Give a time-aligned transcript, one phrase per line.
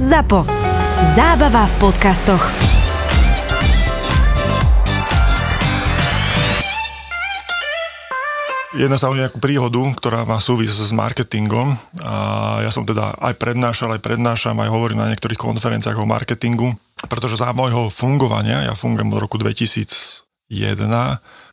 [0.00, 0.48] ZAPO.
[1.12, 2.40] Zábava v podcastoch.
[8.80, 12.16] Jedna sa o nejakú príhodu, ktorá má súvis s marketingom a
[12.64, 16.72] ja som teda aj prednášal, aj prednášam, aj hovorím na niektorých konferenciách o marketingu,
[17.04, 20.24] pretože za môjho fungovania, ja fungujem od roku 2001,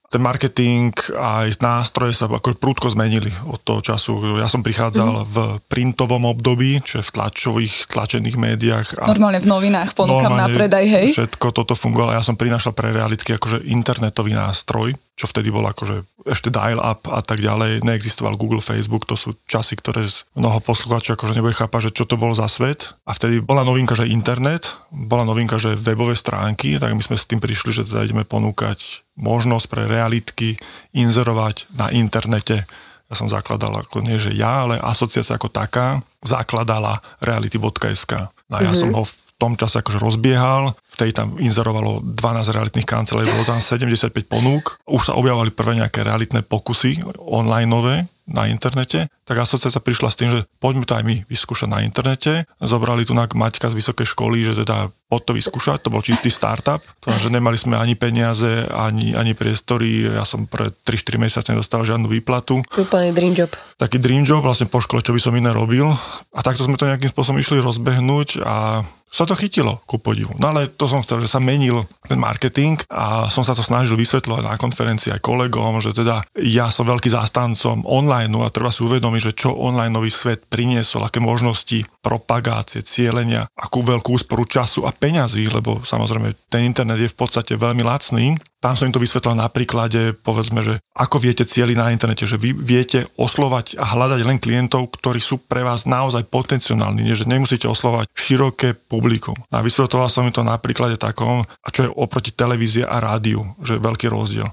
[0.08, 4.40] ten marketing a aj nástroje sa ako prúdko zmenili od toho času.
[4.40, 5.24] Ja som prichádzal mm.
[5.28, 5.36] v
[5.68, 8.88] printovom období, čo je v tlačových, tlačených médiách.
[9.04, 11.08] A Normálne v novinách ponúkam na predaj, hej?
[11.12, 12.16] Všetko toto fungovalo.
[12.16, 17.20] Ja som prinašal pre realitky akože internetový nástroj, čo vtedy bol akože ešte dial-up a
[17.20, 17.84] tak ďalej.
[17.84, 20.08] Neexistoval Google, Facebook, to sú časy, ktoré
[20.40, 22.96] mnoho poslucháčov akože nebude chápať, že čo to bolo za svet.
[23.04, 27.28] A vtedy bola novinka, že internet, bola novinka, že webové stránky, tak my sme s
[27.28, 30.56] tým prišli, že teda ideme ponúkať možnosť pre realitky
[30.94, 32.64] inzerovať na internete.
[33.08, 38.14] Ja som zakladal, ako nie že ja, ale asociácia ako taká zakladala reality.sk.
[38.14, 38.78] A ja mm-hmm.
[38.78, 43.62] som ho v tom čase akože rozbiehal, vtedy tam inzerovalo 12 realitných kancelárií, bolo tam
[43.62, 47.96] 75 ponúk, už sa objavovali prvé nejaké realitné pokusy online nové,
[48.28, 52.44] na internete, tak asociácia prišla s tým, že poďme to aj my vyskúšať na internete.
[52.60, 56.28] Zobrali tu na Maťka z vysokej školy, že teda pod to vyskúšať, to bol čistý
[56.28, 61.48] startup, to, že nemali sme ani peniaze, ani, ani priestory, ja som pre 3-4 mesiace
[61.56, 62.60] nedostal žiadnu výplatu.
[62.76, 63.52] Úplný dream job.
[63.80, 65.88] Taký dream job, vlastne po škole, čo by som iné robil.
[66.36, 70.36] A takto sme to nejakým spôsobom išli rozbehnúť a sa to chytilo, ku podivu.
[70.36, 73.96] No ale to som chcel, že sa menil ten marketing a som sa to snažil
[73.96, 78.84] vysvetľovať na konferencii aj kolegom, že teda ja som veľký zástancom online a treba si
[78.84, 84.84] uvedomiť, že čo online nový svet priniesol, aké možnosti propagácie, cieľenia, akú veľkú úsporu času
[84.84, 89.00] a peňazí, lebo samozrejme ten internet je v podstate veľmi lacný tam som im to
[89.00, 93.86] vysvetlil na príklade, povedzme, že ako viete cieli na internete, že vy viete oslovať a
[93.96, 99.38] hľadať len klientov, ktorí sú pre vás naozaj potenciálni, nie že nemusíte oslovať široké publikum.
[99.54, 103.46] A vysvetloval som im to na príklade takom, a čo je oproti televízie a rádiu,
[103.62, 104.50] že je veľký rozdiel.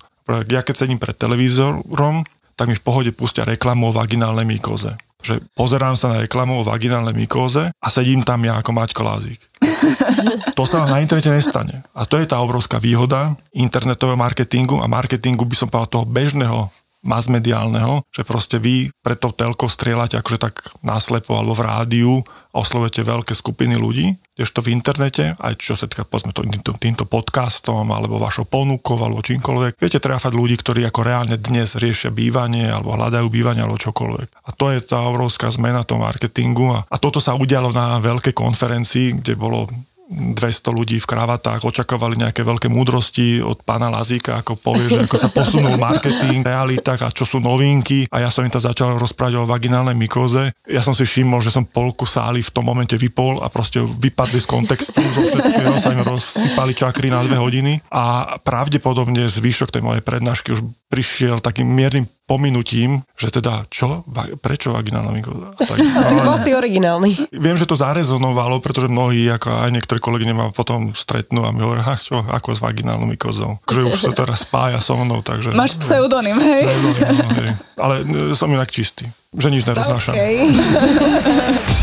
[0.53, 4.95] Ja keď sedím pred televízorom, tak mi v pohode pustia reklamu o vaginálnej mykoze.
[5.25, 9.41] Že pozerám sa na reklamu o vaginálnej mykóze a sedím tam ja ako Maťko Lázik.
[10.55, 11.83] To sa na internete nestane.
[11.99, 16.71] A to je tá obrovská výhoda internetového marketingu a marketingu by som povedal toho bežného
[17.05, 22.13] masmediálneho, že proste vy pred tou telkou strieľate akože tak náslepo alebo v rádiu
[22.55, 27.05] a oslovujete veľké skupiny ľudí, kdežto v internete, aj čo sa týka povedzme týmto, týmto
[27.05, 32.73] podcastom alebo vašou ponukou alebo čímkoľvek, viete trafať ľudí, ktorí ako reálne dnes riešia bývanie
[32.73, 34.44] alebo hľadajú bývanie alebo čokoľvek.
[34.59, 39.21] To je tá obrovská zmena toho marketingu a, a toto sa udialo na veľkej konferencii,
[39.23, 39.67] kde bolo
[40.15, 45.17] 200 ľudí v kravatách očakávali nejaké veľké múdrosti od pána Lazíka, ako povie, že ako
[45.17, 49.41] sa posunul marketing, realitách a čo sú novinky a ja som im tam začal rozprávať
[49.41, 50.53] o vaginálnej mykóze.
[50.69, 54.39] Ja som si všimol, že som polku sály v tom momente vypol a proste vypadli
[54.45, 59.83] z kontextu, zo všetkého sa im rozsypali čakry na dve hodiny a pravdepodobne zvyšok tej
[59.83, 60.61] mojej prednášky už
[60.93, 64.05] prišiel takým miernym pominutím, že teda čo,
[64.41, 65.49] prečo vaginálna mykóza?
[66.05, 67.11] Tak, bol si originálny.
[67.33, 71.65] Viem, že to zarezonovalo, pretože mnohí, ako aj niektorí kolegy ma potom stretnú a mi
[71.65, 73.61] hovoria, čo, ako s vaginálnou mykózou.
[73.69, 75.53] Že už sa teraz spája so mnou, takže...
[75.57, 76.65] Máš pseudonym, hej?
[76.69, 77.51] Pseudonym, hej.
[77.77, 80.15] Ale e, som inak čistý, že nič neroznášam.
[80.17, 80.49] Okay.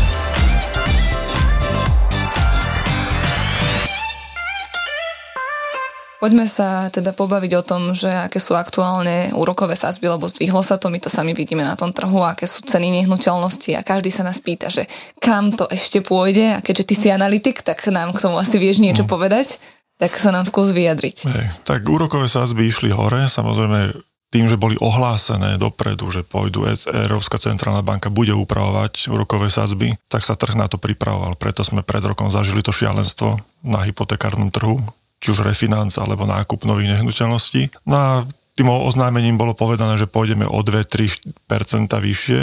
[6.22, 10.78] Poďme sa teda pobaviť o tom, že aké sú aktuálne úrokové sázby, lebo zdvihlo sa
[10.78, 14.22] to, my to sami vidíme na tom trhu, aké sú ceny nehnuteľnosti a každý sa
[14.22, 14.86] nás pýta, že
[15.18, 18.78] kam to ešte pôjde a keďže ty si analytik, tak nám k tomu asi vieš
[18.78, 19.10] niečo no.
[19.10, 19.58] povedať,
[19.98, 21.16] tak sa nám skús vyjadriť.
[21.26, 23.90] Hej, tak úrokové sázby išli hore, samozrejme
[24.30, 30.22] tým, že boli ohlásené dopredu, že pôjdu Európska centrálna banka bude upravovať úrokové sadzby, tak
[30.22, 31.34] sa trh na to pripravoval.
[31.34, 34.78] Preto sme pred rokom zažili to šialenstvo na hypotekárnom trhu,
[35.22, 37.86] či už refinanc alebo nákup nových nehnuteľností.
[37.86, 38.10] No a
[38.52, 41.24] tým oznámením bolo povedané, že pôjdeme o 2-3%
[41.88, 42.40] vyššie.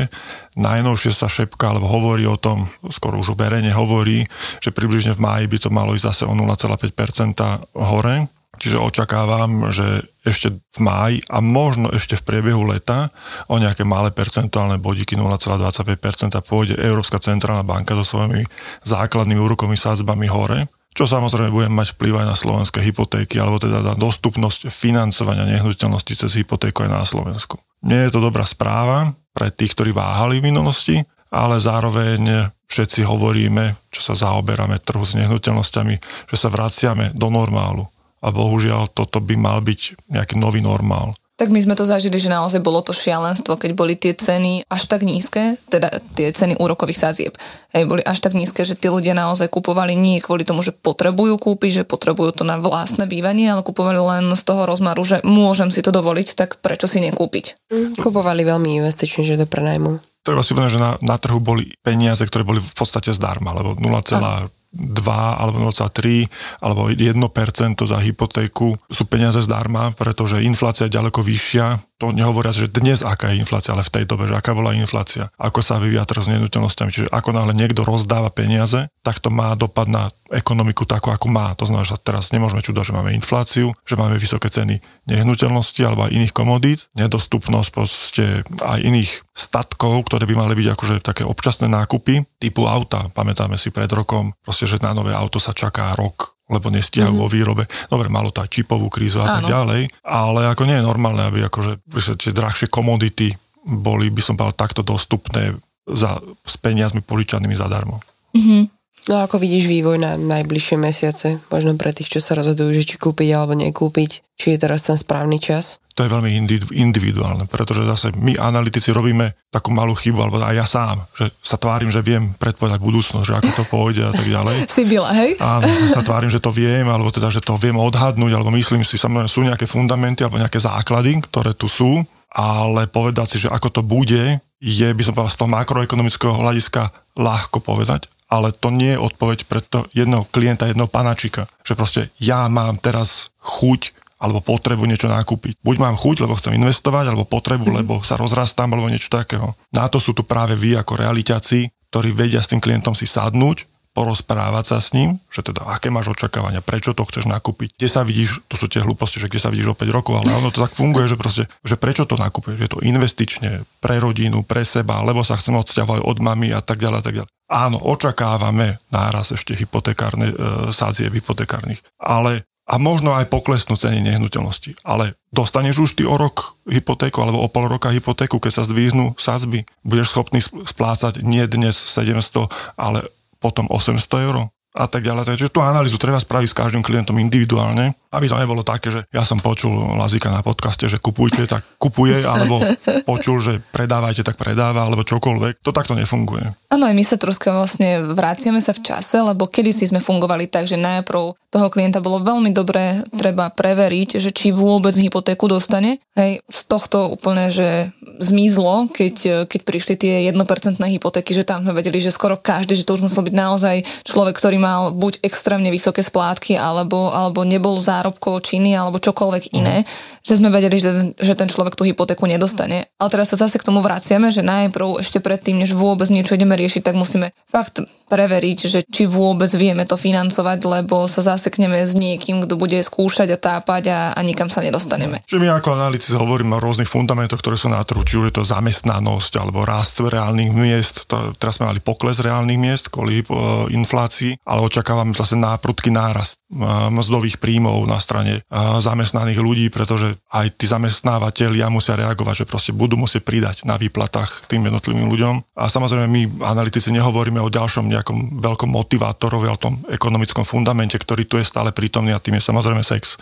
[0.57, 4.25] Najnovšie sa šepka, alebo hovorí o tom, skoro už verejne hovorí,
[4.57, 8.25] že približne v máji by to malo ísť zase o 0,5% hore.
[8.59, 13.07] Čiže očakávam, že ešte v máji a možno ešte v priebehu leta
[13.47, 18.43] o nejaké malé percentuálne bodíky 0,25% pôjde Európska centrálna banka so svojimi
[18.83, 23.79] základnými úrokovými sádzbami hore čo samozrejme bude mať vplyv aj na slovenské hypotéky, alebo teda
[23.85, 27.61] na dostupnosť financovania nehnuteľnosti cez hypotéku aj na Slovensku.
[27.85, 30.99] Nie je to dobrá správa pre tých, ktorí váhali v minulosti,
[31.29, 35.95] ale zároveň všetci hovoríme, čo sa zaoberáme trhu s nehnuteľnosťami,
[36.29, 37.85] že sa vraciame do normálu.
[38.19, 41.15] A bohužiaľ toto by mal byť nejaký nový normál.
[41.39, 44.91] Tak my sme to zažili, že naozaj bolo to šialenstvo, keď boli tie ceny až
[44.91, 45.87] tak nízke, teda
[46.19, 47.39] tie ceny úrokových sadzieb,
[47.71, 51.39] hej, boli až tak nízke, že tí ľudia naozaj kupovali nie kvôli tomu, že potrebujú
[51.39, 55.71] kúpiť, že potrebujú to na vlastné bývanie, ale kupovali len z toho rozmaru, že môžem
[55.71, 57.71] si to dovoliť, tak prečo si nekúpiť?
[57.71, 59.95] Mm, kupovali veľmi investične, že do prenajmu.
[60.19, 63.79] Treba si povedať, že na, na trhu boli peniaze, ktoré boli v podstate zdarma, lebo
[63.79, 66.29] 0, 2 alebo 0,3
[66.61, 72.71] alebo 1% za hypotéku sú peniaze zdarma, pretože inflácia je ďaleko vyššia to nehovoria, že
[72.71, 76.07] dnes aká je inflácia, ale v tej dobe, že aká bola inflácia, ako sa vyvíja
[76.07, 76.95] trh s nehnuteľnosťami.
[76.95, 81.51] Čiže ako náhle niekto rozdáva peniaze, tak to má dopad na ekonomiku takú, ako má.
[81.57, 84.77] To znamená, že teraz nemôžeme čudať, že máme infláciu, že máme vysoké ceny
[85.09, 88.25] nehnuteľnosti alebo aj iných komodít, nedostupnosť proste
[88.61, 93.09] aj iných statkov, ktoré by mali byť akože také občasné nákupy typu auta.
[93.11, 97.29] Pamätáme si pred rokom, proste, že na nové auto sa čaká rok lebo nestíhajú mm-hmm.
[97.29, 97.63] vo výrobe.
[97.93, 99.33] Dobre, malo aj čipovú krízu a Áno.
[99.37, 101.77] tak ďalej, ale ako nie je normálne, aby akože
[102.17, 103.37] tie drahšie komodity
[103.69, 105.53] boli, by som povedal, takto dostupné
[105.85, 108.01] za, s peniazmi požičanými zadarmo.
[108.33, 108.78] Mm-hmm.
[109.09, 111.41] No ako vidíš vývoj na najbližšie mesiace?
[111.49, 115.01] Možno pre tých, čo sa rozhodujú, že či kúpiť alebo nekúpiť, či je teraz ten
[115.01, 115.81] správny čas?
[115.97, 116.29] To je veľmi
[116.77, 121.57] individuálne, pretože zase my analytici robíme takú malú chybu, alebo aj ja sám, že sa
[121.57, 124.55] tvárim, že viem predpovedať budúcnosť, že ako to pôjde a tak ďalej.
[124.77, 125.31] si byla, hej?
[125.41, 128.95] Áno, sa tvárim, že to viem, alebo teda, že to viem odhadnúť, alebo myslím si,
[128.95, 131.97] samozrejme sú nejaké fundamenty alebo nejaké základy, ktoré tu sú,
[132.29, 136.93] ale povedať si, že ako to bude, je, by som povedal, z toho makroekonomického hľadiska
[137.17, 142.13] ľahko povedať, ale to nie je odpoveď pre to jedného klienta, jedného panačika, že proste
[142.21, 145.63] ja mám teraz chuť alebo potrebu niečo nakúpiť.
[145.63, 147.75] Buď mám chuť, lebo chcem investovať, alebo potrebu, mm.
[147.81, 149.55] lebo sa rozrastám, alebo niečo takého.
[149.71, 153.63] Na to sú tu práve vy ako realiťaci, ktorí vedia s tým klientom si sadnúť,
[153.99, 158.07] porozprávať sa s ním, že teda aké máš očakávania, prečo to chceš nakúpiť, kde sa
[158.07, 160.63] vidíš, to sú tie hlúposti, že kde sa vidíš o 5 rokov, ale ono to
[160.63, 165.03] tak funguje, že proste, že prečo to nakúpiš, je to investične, pre rodinu, pre seba,
[165.03, 167.31] lebo sa chcem odsťahovať od mami a tak ďalej a tak ďalej.
[167.51, 170.35] Áno, očakávame náraz ešte hypotekárne, e,
[170.71, 174.77] sádzie hypotekárnych, ale a možno aj poklesnú ceny nehnuteľnosti.
[174.85, 179.17] Ale dostaneš už ty o rok hypotéku alebo o pol roka hypotéku, keď sa zdvíznú
[179.17, 182.45] sázby, budeš schopný splácať nie dnes 700,
[182.77, 183.09] ale
[183.39, 185.25] potom 800 eur a tak ďalej.
[185.25, 189.21] Takže tú analýzu treba spraviť s každým klientom individuálne, aby to nebolo také, že ja
[189.21, 192.61] som počul Lazika na podcaste, že kupujte, tak kupuje, alebo
[193.09, 195.61] počul, že predávajte, tak predáva, alebo čokoľvek.
[195.65, 196.45] To takto nefunguje.
[196.73, 200.65] Áno, aj my sa troška vlastne vraciame sa v čase, lebo kedysi sme fungovali tak,
[200.69, 205.97] že najprv toho klienta bolo veľmi dobré treba preveriť, že či vôbec hypotéku dostane.
[206.13, 207.89] Hej, z tohto úplne, že
[208.21, 210.37] zmizlo, keď, keď prišli tie 1%
[210.77, 213.75] hypotéky, že tam sme vedeli, že skoro každý, že to už musel byť naozaj
[214.05, 219.81] človek, ktorý mal buď extrémne vysoké splátky, alebo, alebo nebol zárobkovo činný, alebo čokoľvek iné,
[219.81, 219.85] mm.
[220.21, 222.85] že sme vedeli, že, že ten človek tú hypotéku nedostane.
[223.01, 226.53] Ale teraz sa zase k tomu vraciame, že najprv ešte predtým, než vôbec niečo ideme
[226.53, 231.93] riešiť, tak musíme fakt preveriť, že či vôbec vieme to financovať, lebo sa zasekneme s
[231.93, 235.21] niekým, kto bude skúšať a tápať a, a nikam sa nedostaneme.
[235.29, 238.41] Že my ako analytici hovoríme o rôznych fundamentoch, ktoré sú na trhu, či už je
[238.41, 241.05] to zamestnanosť alebo rast reálnych miest.
[241.13, 246.41] To, teraz sme mali pokles reálnych miest kvôli uh, inflácii, ale očakávame zase náprudký nárast
[246.49, 252.49] uh, mzdových príjmov na strane uh, zamestnaných ľudí, pretože aj tí zamestnávateľia musia reagovať, že
[252.49, 255.53] proste budú musieť pridať na výplatách tým jednotlivým ľuďom.
[255.53, 261.29] A samozrejme my analytici nehovoríme o ďalšom nejakom veľkom motivátorovi, ale tom ekonomickom fundamente, ktorý
[261.29, 263.21] tu je stále prítomný a tým je samozrejme sex.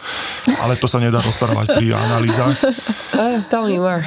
[0.63, 2.55] Ale to sa nedá rozprávať pri analýzach.
[3.11, 3.99] Uh, tell me more.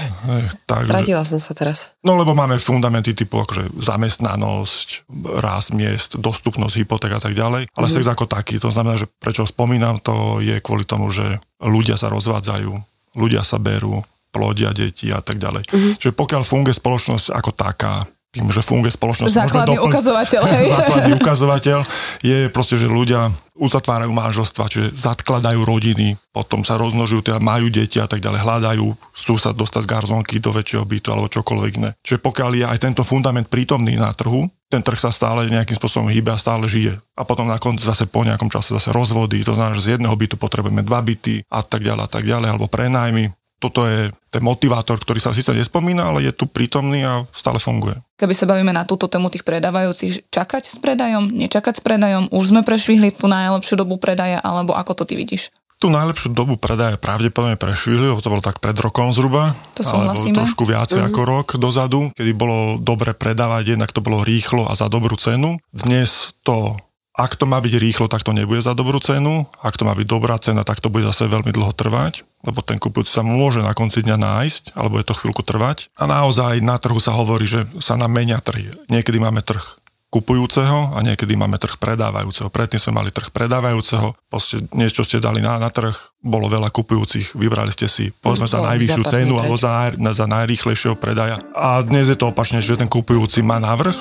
[0.64, 1.92] Stratila som sa teraz.
[2.00, 5.10] No lebo máme fundamenty typu akože zamestnanosť,
[5.44, 7.70] rast miest, dostupnosť hypoték a tak ďalej.
[7.74, 7.92] Ale mm.
[7.92, 12.08] sex ako taký, to znamená, že prečo spomínam, to je kvôli tomu, že ľudia sa
[12.10, 12.72] rozvádzajú,
[13.18, 15.66] ľudia sa berú, plodia deti a tak ďalej.
[15.66, 15.92] Mm-hmm.
[15.98, 19.34] Čiže pokiaľ funguje spoločnosť ako taká, tým, že funguje spoločnosť.
[19.34, 20.42] Základný doplň, ukazovateľ.
[20.54, 20.66] Hej.
[20.70, 21.78] Základný ukazovateľ
[22.22, 23.26] je proste, že ľudia
[23.58, 28.86] uzatvárajú manželstva, čiže zadkladajú rodiny, potom sa rozmnožujú, teda majú deti a tak ďalej, hľadajú,
[29.18, 31.90] chcú sa dostať z garzonky do väčšieho bytu alebo čokoľvek iné.
[32.06, 36.06] Čiže pokiaľ je aj tento fundament prítomný na trhu, ten trh sa stále nejakým spôsobom
[36.08, 36.94] hýbe a stále žije.
[37.18, 40.14] A potom na konci zase po nejakom čase zase rozvody, to znamená, že z jedného
[40.14, 44.40] bytu potrebujeme dva byty a tak ďalej a tak ďalej, alebo prenajmy toto je ten
[44.40, 47.92] motivátor, ktorý sa síce nespomína, ale je tu prítomný a stále funguje.
[48.16, 52.56] Keby sa bavíme na túto tému tých predávajúcich, čakať s predajom, nečakať s predajom, už
[52.56, 55.52] sme prešvihli tú najlepšiu dobu predaja, alebo ako to ty vidíš?
[55.80, 60.28] Tú najlepšiu dobu predaja pravdepodobne prešvihli, lebo to bolo tak pred rokom zhruba, to alebo
[60.28, 61.08] trošku viacej uh-huh.
[61.08, 65.56] ako rok dozadu, kedy bolo dobre predávať, jednak to bolo rýchlo a za dobrú cenu.
[65.72, 66.76] Dnes to
[67.20, 69.44] ak to má byť rýchlo, tak to nebude za dobrú cenu.
[69.60, 72.80] Ak to má byť dobrá cena, tak to bude zase veľmi dlho trvať, lebo ten
[72.80, 75.92] kupujúci sa môže na konci dňa nájsť, alebo je to chvíľku trvať.
[76.00, 78.72] A naozaj na trhu sa hovorí, že sa nám menia trhy.
[78.88, 79.79] Niekedy máme trh
[80.10, 82.50] kupujúceho a niekedy máme trh predávajúceho.
[82.50, 87.38] Predtým sme mali trh predávajúceho, proste niečo ste dali na, na trh, bolo veľa kupujúcich,
[87.38, 91.38] vybrali ste si povedzme za najvyššiu cenu alebo za, za najrýchlejšieho predaja.
[91.54, 93.96] A dnes je to opačne, že ten kupujúci má návrh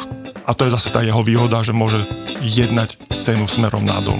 [0.50, 2.02] a to je zase tá jeho výhoda, že môže
[2.42, 4.18] jednať cenu smerom nadol.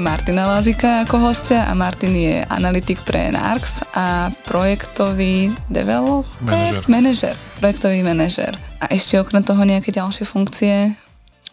[0.00, 6.88] Máme Martina Lázika ako hostia a Martin je analytik pre NARX a projektový developer, Manažer.
[6.88, 8.56] manažer, projektový manažer.
[8.80, 10.96] A ešte okrem toho nejaké ďalšie funkcie?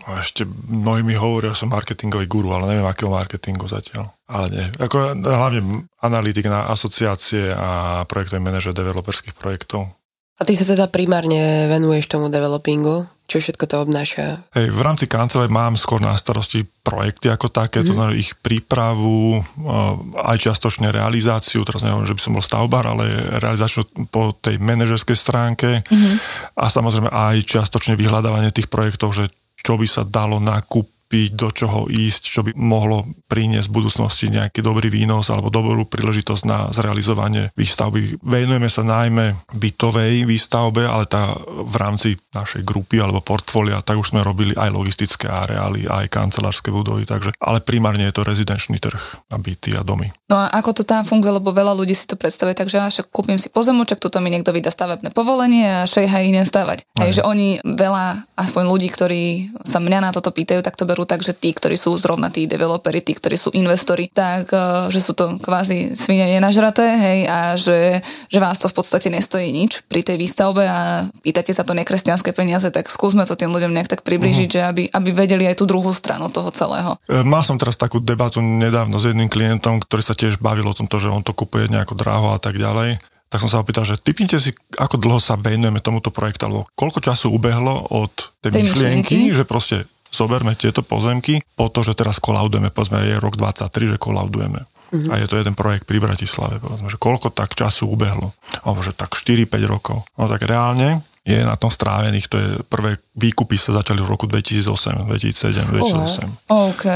[0.07, 4.15] A ešte mnohí mi hovoria, že som marketingový guru, ale neviem, akého marketingu zatiaľ.
[4.31, 4.65] Ale nie.
[4.79, 9.91] Ako, hlavne analytik na asociácie a projektový manažer developerských projektov.
[10.39, 13.11] A ty sa teda primárne venuješ tomu developingu?
[13.27, 14.47] Čo všetko to obnáša?
[14.55, 17.87] Hej, v rámci kancelárie mám skôr na starosti projekty ako také, mm-hmm.
[17.91, 22.87] to znamená ich prípravu, eh, aj čiastočne realizáciu, teraz neviem, že by som bol stavbar,
[22.87, 26.15] ale realizáciu po tej manažerskej stránke mm-hmm.
[26.55, 29.27] a samozrejme aj čiastočne vyhľadávanie tých projektov, že
[29.59, 34.59] čo by sa dalo nakúpiť, do čoho ísť, čo by mohlo priniesť v budúcnosti nejaký
[34.59, 38.19] dobrý výnos alebo dobrú príležitosť na zrealizovanie výstavby.
[38.23, 44.15] Venujeme sa najmä bytovej výstavbe, ale tá v rámci našej grupy alebo portfólia, tak už
[44.15, 48.99] sme robili aj logistické areály, aj kancelárske budovy, takže, ale primárne je to rezidenčný trh
[49.31, 50.07] a byty a domy.
[50.31, 53.11] No a ako to tam funguje, lebo veľa ľudí si to predstavuje, takže ja však
[53.11, 56.87] kúpim si pozemoček, tuto mi niekto vydá stavebné povolenie a šejha idem stavať.
[56.97, 59.23] Hej, že oni veľa, aspoň ľudí, ktorí
[59.67, 62.47] sa mňa na toto pýtajú, tak to berú tak, že tí, ktorí sú zrovna tí
[62.47, 67.39] developeri, tí, ktorí sú investori, tak eh, že sú to kvázi svine nenažraté, hej, a
[67.59, 67.99] že,
[68.31, 72.31] že vás to v podstate nestojí nič pri tej výstavbe a pýtate sa to nekresťanské
[72.31, 74.63] peniaze, tak skúsme to tým ľuďom nejak tak približiť, uh-huh.
[74.63, 76.95] že aby, aby vedeli aj tú druhú stranu toho celého.
[77.11, 80.77] E, mal som teraz takú debatu nedávno s jedným klientom, ktorý sa tiež bavil o
[80.77, 83.99] tomto, že on to kupuje nejako draho a tak ďalej tak som sa opýtal, že
[83.99, 88.63] typnite si, ako dlho sa venujeme tomuto projektu, alebo koľko času ubehlo od tej, tej
[88.71, 93.35] myšlienky, myšlienky, že proste zoberme tieto pozemky po to, že teraz kolaudujeme, povedzme je rok
[93.39, 94.61] 23, že kolaudujeme.
[94.87, 95.11] Mm-hmm.
[95.11, 98.31] A je to jeden projekt pri Bratislave, povedzme, že koľko tak času ubehlo.
[98.63, 100.07] Alebo že tak 4-5 rokov.
[100.15, 104.31] No tak reálne je na tom strávených, to je prvé výkupy sa začali v roku
[104.31, 106.47] 2008, 2007, 2008.
[106.47, 106.87] Oh, OK.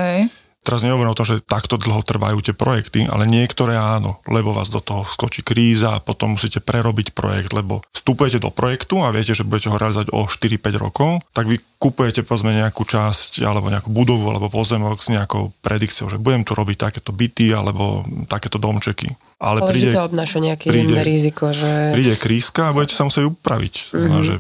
[0.62, 4.70] Teraz nehovorím o tom, že takto dlho trvajú tie projekty, ale niektoré áno, lebo vás
[4.70, 9.34] do toho skočí kríza a potom musíte prerobiť projekt, lebo vstupujete do projektu a viete,
[9.34, 13.90] že budete ho realizovať o 4-5 rokov, tak vy kupujete povedzme nejakú časť alebo nejakú
[13.90, 19.10] budovu alebo pozemok s nejakou predikciou, že budem tu robiť takéto byty alebo takéto domčeky.
[19.42, 21.98] Ale, ale príde, to obnáša nejaké príde, riziko, že...
[21.98, 23.74] Príde krízka a budete sa musieť upraviť.
[23.90, 23.98] Mm-hmm.
[23.98, 24.36] Znamená, že,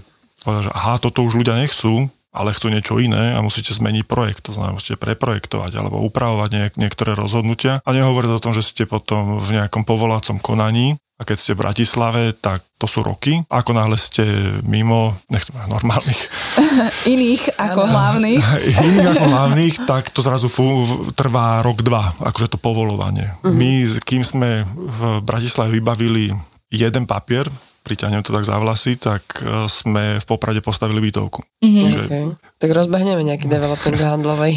[0.45, 4.47] že aha, toto už ľudia nechcú, ale chcú niečo iné a musíte zmeniť projekt.
[4.47, 8.87] To znamená, musíte preprojektovať alebo upravovať niek- niektoré rozhodnutia a nehovoriť o tom, že ste
[8.87, 13.45] potom v nejakom povolácom konaní a keď ste v Bratislave, tak to sú roky.
[13.45, 14.25] Ako náhle ste
[14.65, 16.17] mimo, nechcem normálnych.
[17.13, 18.41] Iných ako hlavných.
[18.89, 20.65] Iných ako hlavných, tak to zrazu fú,
[21.13, 23.37] trvá rok, dva, akože to povolovanie.
[23.45, 23.53] Uh-huh.
[23.53, 26.33] My, kým sme v Bratislave vybavili
[26.73, 27.45] jeden papier,
[27.91, 31.43] priťahnem to tak za vlasy, tak e, sme v Poprade postavili bytovku.
[31.59, 31.85] Mm-hmm.
[32.07, 32.50] Okay.
[32.61, 34.53] Tak rozbehneme nejaký development handlovej.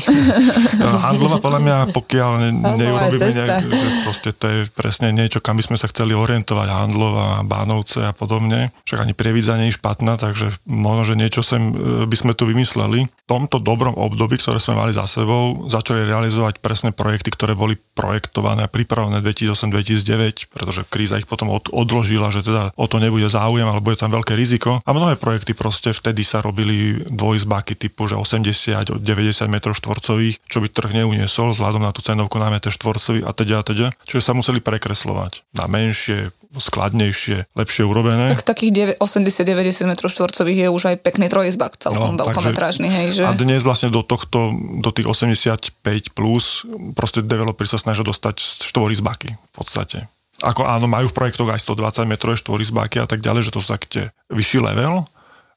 [1.09, 5.65] Handlová podľa mňa, pokiaľ ne, neurobíme nejak, že proste to je presne niečo, kam by
[5.65, 8.69] sme sa chceli orientovať, handlová, bánovce a podobne.
[8.85, 12.45] Však ani prievidza nie je špatná, takže možno, že niečo sem e, by sme tu
[12.45, 13.09] vymysleli.
[13.09, 17.81] V tomto dobrom období, ktoré sme mali za sebou, začali realizovať presne projekty, ktoré boli
[17.97, 23.33] projektované a pripravené 2008-2009, pretože kríza ich potom od, odložila, že teda o to nebude
[23.33, 24.85] záujem, alebo je tam veľké riziko.
[24.85, 30.37] A mnohé projekty proste vtedy sa robili dvojizbáky typu, že 80 od 90 m štvorcových,
[30.45, 33.87] čo by trh neuniesol vzhľadom na tú cenovku na meter štvorcový a teda a teda.
[34.11, 38.31] Čiže sa museli prekreslovať na menšie, skladnejšie, lepšie urobené.
[38.31, 43.23] Tak takých 80-90 m štvorcových je už aj pekný trojizbak celkom no, veľkometrážny, hej, že?
[43.27, 45.75] A dnes vlastne do tohto, do tých 85
[46.15, 46.63] plus,
[46.95, 48.39] proste developeri sa snažia dostať
[48.71, 50.07] štvorizbaky v podstate.
[50.43, 53.71] Ako áno, majú v projektoch aj 120 m štvorizbáky a tak ďalej, že to sú
[53.71, 55.07] také vyšší level,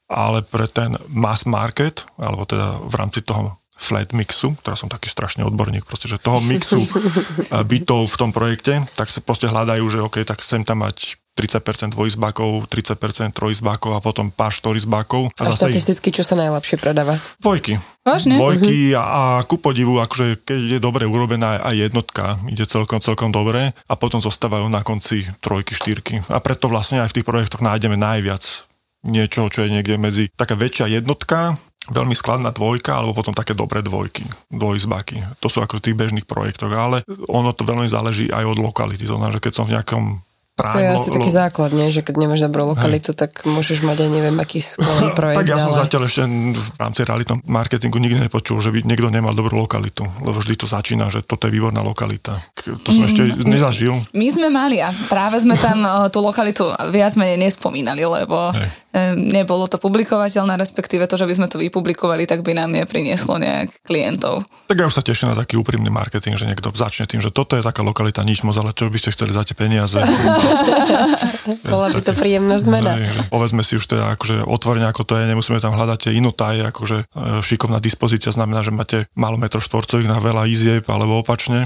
[0.08, 5.06] ale pre ten mass market, alebo teda v rámci toho flat mixu, teraz som taký
[5.06, 6.82] strašný odborník, proste, že toho mixu
[7.70, 11.94] bytov v tom projekte, tak sa proste hľadajú, že OK, tak chcem tam mať 30%
[11.94, 15.30] dvojizbákov, 30% trojizbákov a potom pár štorizbákov.
[15.38, 17.14] A, a štatisticky, čo sa najlepšie predáva?
[17.38, 17.78] Dvojky.
[18.02, 18.34] Vážne?
[18.34, 18.98] Dvojky uh-huh.
[18.98, 23.70] a, a ku podivu, akože keď je dobre urobená aj jednotka, ide celkom, celkom dobre
[23.70, 26.26] a potom zostávajú na konci trojky, štyrky.
[26.26, 28.67] A preto vlastne aj v tých projektoch nájdeme najviac
[29.08, 31.56] niečo, čo je niekde medzi taká väčšia jednotka,
[31.88, 35.24] veľmi skladná dvojka, alebo potom také dobré dvojky, dvojizbáky.
[35.40, 37.00] To sú ako v tých bežných projektoch, ale
[37.32, 39.08] ono to veľmi záleží aj od lokality.
[39.08, 40.20] To znamená, že keď som v nejakom
[40.58, 41.86] Prime, to je asi lo, taký základ, nie?
[41.94, 43.18] že keď nemáš dobrú lokalitu, hej.
[43.22, 45.38] tak môžeš mať aj neviem aký skvelý projekt.
[45.46, 45.80] tak ja som ale...
[45.86, 50.34] zatiaľ ešte v rámci realitnom marketingu nikdy nepočul, že by niekto nemal dobrú lokalitu, lebo
[50.42, 52.34] vždy to začína, že toto je výborná lokalita.
[52.58, 53.94] To som mm, ešte nezažil.
[54.18, 58.88] My sme mali a práve sme tam tú lokalitu viac menej nespomínali, lebo hej.
[58.88, 63.36] Eh, nebolo to publikovateľné, respektíve to, že by sme to vypublikovali, tak by nám neprinieslo
[63.36, 64.42] nejak klientov.
[64.64, 67.52] Tak ja už sa teším na taký úprimný marketing, že niekto začne tým, že toto
[67.54, 70.00] je taká lokalita nič moc, ale čo by ste chceli za tie peniaze?
[71.72, 72.96] Bola by to príjemná zmena.
[72.96, 76.72] Aj, povedzme si už teda akože otvorene ako to je, nemusíme tam hľadať tie inotaj,
[76.74, 77.04] akože e,
[77.44, 81.64] šikovná dispozícia znamená, že máte málo metrov štvorcových na veľa izieb alebo opačne.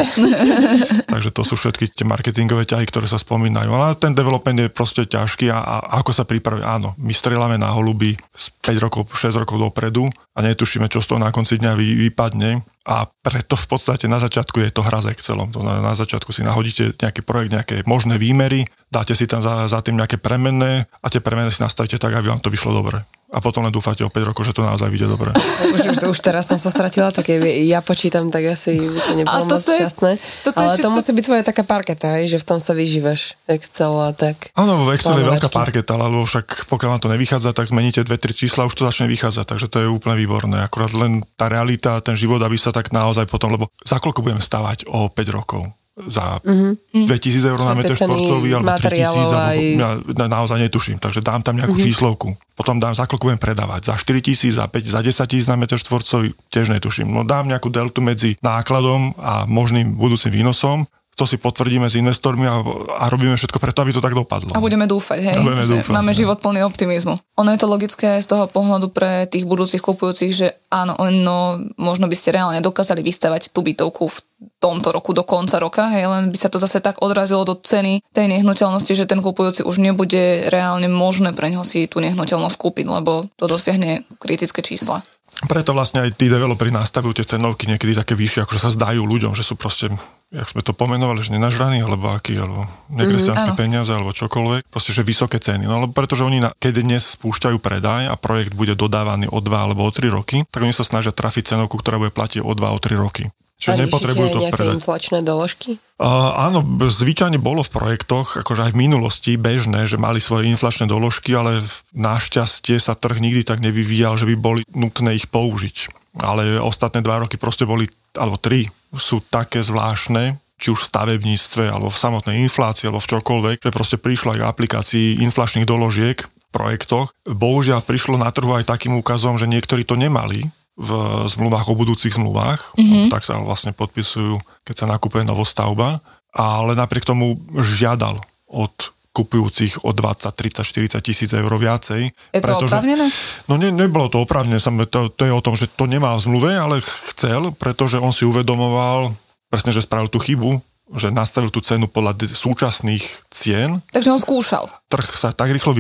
[1.13, 3.69] Takže to sú všetky tie marketingové ťahy, ktoré sa spomínajú.
[3.69, 7.73] Ale ten development je proste ťažký a, a ako sa pripraví, áno, my streláme na
[7.75, 11.73] holuby z 5 rokov, 6 rokov dopredu a netušíme, čo z toho na konci dňa
[11.77, 15.53] vy, vypadne a preto v podstate na začiatku je to hra s Excelom.
[15.53, 19.69] To na, na začiatku si nahodíte nejaký projekt, nejaké možné výmery, dáte si tam za,
[19.69, 23.05] za tým nejaké premenné a tie premenné si nastavíte tak, aby vám to vyšlo dobre
[23.33, 25.33] a potom len dúfate o 5 rokov, že to naozaj vyjde dobre.
[25.73, 29.49] Už, už, už teraz som sa stratila, tak keby ja počítam, tak asi to nebolo
[29.49, 30.11] moc šťastné.
[30.53, 33.41] Ale to musí byť tvoja taká parketa, že v tom sa vyžívaš.
[33.49, 34.53] Excel a tak.
[34.53, 38.21] Áno, v Excel je veľká parketa, lebo však pokiaľ vám to nevychádza, tak zmeníte dve,
[38.21, 40.61] tri čísla, už to začne vychádzať, takže to je úplne výborné.
[40.61, 44.45] Akurát len tá realita, ten život, aby sa tak naozaj potom, lebo za koľko budeme
[44.45, 45.82] stavať o 5 rokov?
[45.93, 47.05] Za mm-hmm.
[47.05, 49.61] 2000 eur na meter štvorcový alebo 3000, alebo,
[50.09, 51.93] ja naozaj netuším, takže dám tam nejakú mm-hmm.
[51.93, 52.33] číslovku.
[52.57, 55.77] Potom dám, za koľko budem predávať, za 4000, za 5, za 10 tisíc na meter
[55.77, 57.13] štvorcový, tiež netuším.
[57.13, 62.49] No dám nejakú deltu medzi nákladom a možným budúcim výnosom to si potvrdíme s investormi
[62.49, 62.65] a,
[62.97, 64.57] a robíme všetko preto, aby to tak dopadlo.
[64.57, 65.37] A budeme dúfať, hej?
[65.45, 67.21] budeme dúfať, máme život plný optimizmu.
[67.37, 72.09] Ono je to logické z toho pohľadu pre tých budúcich kupujúcich, že áno, ono, možno
[72.09, 74.19] by ste reálne dokázali vystavať tú bytovku v
[74.57, 78.01] tomto roku do konca roka, hej, len by sa to zase tak odrazilo do ceny
[78.17, 82.87] tej nehnuteľnosti, že ten kupujúci už nebude reálne možné pre neho si tú nehnuteľnosť kúpiť,
[82.89, 85.05] lebo to dosiahne kritické čísla.
[85.43, 89.35] Preto vlastne aj tí developeri nastavujú tie cenovky niekedy také vyššie, ako sa zdajú ľuďom,
[89.35, 89.91] že sú proste
[90.33, 94.65] jak sme to pomenovali, že nenažraní, alebo aký, alebo nekresťanské mm, peniaze, alebo čokoľvek.
[94.73, 95.69] Proste, že vysoké ceny.
[95.69, 99.53] No lebo pretože oni, na, keď dnes spúšťajú predaj a projekt bude dodávaný o 2
[99.53, 102.65] alebo o 3 roky, tak oni sa snažia trafiť cenovku, ktorá bude platiť o 2
[102.65, 103.29] o 3 roky.
[103.63, 104.75] Čiže a nepotrebujú to nejaké predať.
[104.83, 105.79] inflačné doložky?
[106.03, 110.91] Uh, áno, zvyčajne bolo v projektoch, akože aj v minulosti bežné, že mali svoje inflačné
[110.91, 111.63] doložky, ale
[111.95, 115.95] našťastie sa trh nikdy tak nevyvíjal, že by boli nutné ich použiť.
[116.19, 117.87] Ale ostatné dva roky proste boli,
[118.19, 118.67] alebo tri,
[118.99, 123.71] sú také zvláštne, či už v stavebníctve, alebo v samotnej inflácii, alebo v čokoľvek, že
[123.71, 127.15] proste prišlo aj k aplikácii inflačných doložiek v projektoch.
[127.31, 130.91] Bohužiaľ prišlo na trhu aj takým úkazom, že niektorí to nemali v
[131.29, 133.13] zmluvách o budúcich zmluvách, mm-hmm.
[133.13, 136.01] tak sa vlastne podpisujú, keď sa nakupuje novostavba,
[136.33, 138.17] ale napriek tomu žiadal
[138.49, 138.73] od
[139.13, 142.09] kupujúcich o 20, 30, 40 tisíc eur viacej.
[142.33, 143.07] Je to pretože, opravnené?
[143.45, 144.57] No ne, nebolo to opravnené,
[144.89, 148.25] to, to je o tom, že to nemá v zmluve, ale chcel, pretože on si
[148.25, 149.13] uvedomoval,
[149.53, 150.57] presne, že spravil tú chybu,
[150.97, 153.81] že nastavil tú cenu podľa súčasných cien.
[153.93, 154.65] Takže on skúšal.
[154.89, 155.77] Trh sa tak rýchlo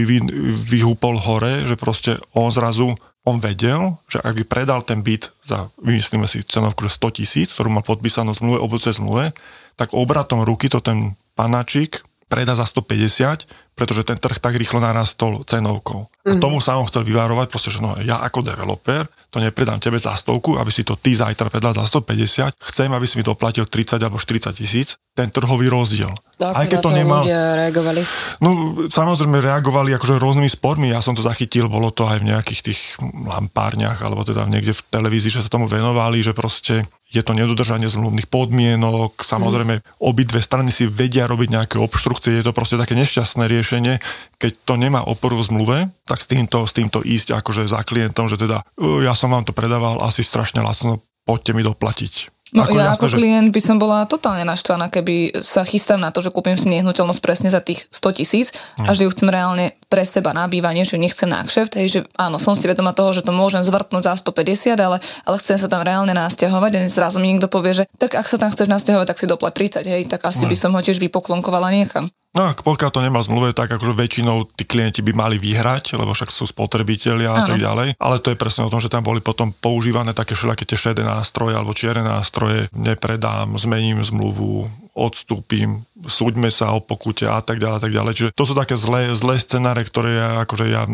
[0.69, 5.71] vyhúpol hore, že proste on zrazu on vedel, že ak by predal ten byt za,
[5.79, 9.31] vymyslíme si cenovku, že 100 tisíc, ktorú mal podpísanú zmluve o zmluve,
[9.79, 15.45] tak obratom ruky to ten panačík predá za 150, pretože ten trh tak rýchlo narastol
[15.45, 16.09] cenovkou.
[16.23, 16.43] A mhm.
[16.43, 20.13] tomu sa on chcel vyvárovať, proste, že no, ja ako developer to nepredám tebe za
[20.13, 23.65] stovku, aby si to ty zajtra predal za 150, chcem, aby si mi to platil
[23.65, 26.13] 30 alebo 40 tisíc, ten trhový rozdiel.
[26.37, 27.25] No, Aj keď to, to nemal...
[27.25, 28.05] reagovali?
[28.45, 32.61] No, samozrejme reagovali akože rôznymi spormi, ja som to zachytil, bolo to aj v nejakých
[32.73, 37.37] tých lampárniach, alebo teda niekde v televízii, že sa tomu venovali, že proste je to
[37.37, 42.97] nedodržanie zmluvných podmienok, samozrejme obidve strany si vedia robiť nejaké obštrukcie, je to proste také
[42.97, 44.01] nešťastné riešenie,
[44.41, 45.79] keď to nemá oporu v zmluve,
[46.12, 48.61] tak s týmto, s týmto ísť akože za klientom, že teda
[49.01, 52.29] ja som vám to predával asi strašne lacno, poďte mi doplatiť.
[52.53, 53.16] No ako ja jasné, ako že...
[53.16, 57.25] klient by som bola totálne naštvaná, keby sa chystám na to, že kúpim si nehnuteľnosť
[57.25, 60.97] presne za tých 100 tisíc a že ju chcem reálne pre seba na bývanie, že
[60.97, 64.17] nechcem na kšeft, hej, že áno, som si vedoma toho, že to môžem zvrtnúť za
[64.17, 64.97] 150, ale,
[65.29, 68.41] ale chcem sa tam reálne nasťahovať a zrazu mi niekto povie, že tak ak sa
[68.41, 70.51] tam chceš nasťahovať, tak si doplat 30, hej, tak asi no.
[70.51, 72.09] by som ho tiež vypoklonkovala niekam.
[72.33, 76.17] No a pokiaľ to nemá zmluve, tak akože väčšinou tí klienti by mali vyhrať, lebo
[76.17, 78.01] však sú spotrebitelia a tak ďalej.
[78.01, 81.05] Ale to je presne o tom, že tam boli potom používané také všelijaké tie šedé
[81.05, 82.73] nástroje alebo čierne nástroje.
[82.73, 88.13] Nepredám, zmením zmluvu, odstúpim, súďme sa o pokute a tak ďalej, a tak ďalej.
[88.13, 90.85] Čiže to sú také zlé, zlé scenáre, ktoré ja, akože ja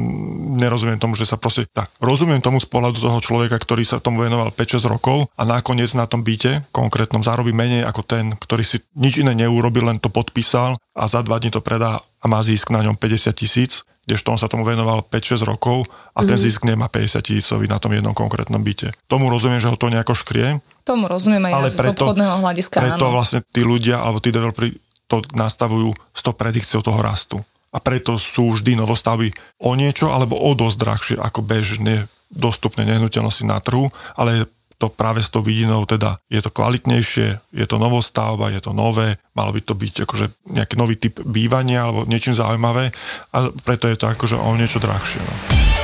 [0.54, 4.22] nerozumiem tomu, že sa proste, tak, rozumiem tomu z pohľadu toho človeka, ktorý sa tomu
[4.22, 8.78] venoval 5-6 rokov a nakoniec na tom byte konkrétnom zarobí menej ako ten, ktorý si
[8.94, 12.70] nič iné neurobil, len to podpísal a za dva dní to predá a má zisk
[12.70, 15.84] na ňom 50 tisíc, kdežto on sa tomu venoval 5-6 rokov
[16.16, 16.42] a ten mhm.
[16.48, 18.96] zisk nemá 50 tisícový na tom jednom konkrétnom byte.
[19.04, 22.34] Tomu rozumiem, že ho to nejako škrie, Tomu rozumiem aj ale ja preto, z obchodného
[22.40, 22.76] hľadiska.
[22.80, 23.16] Preto áno.
[23.20, 24.72] vlastne tí ľudia alebo tí developeri
[25.04, 27.36] to nastavujú s tou predikciou toho rastu.
[27.68, 29.28] A preto sú vždy novostavy
[29.60, 34.48] o niečo alebo o dosť drahšie ako bežne dostupné nehnuteľnosti na trhu, ale
[34.78, 39.18] to práve s tou vidinou, teda je to kvalitnejšie, je to novostavba, je to nové,
[39.34, 42.94] malo by to byť akože nejaký nový typ bývania alebo niečím zaujímavé
[43.34, 45.18] a preto je to akože o niečo drahšie.
[45.18, 45.77] No.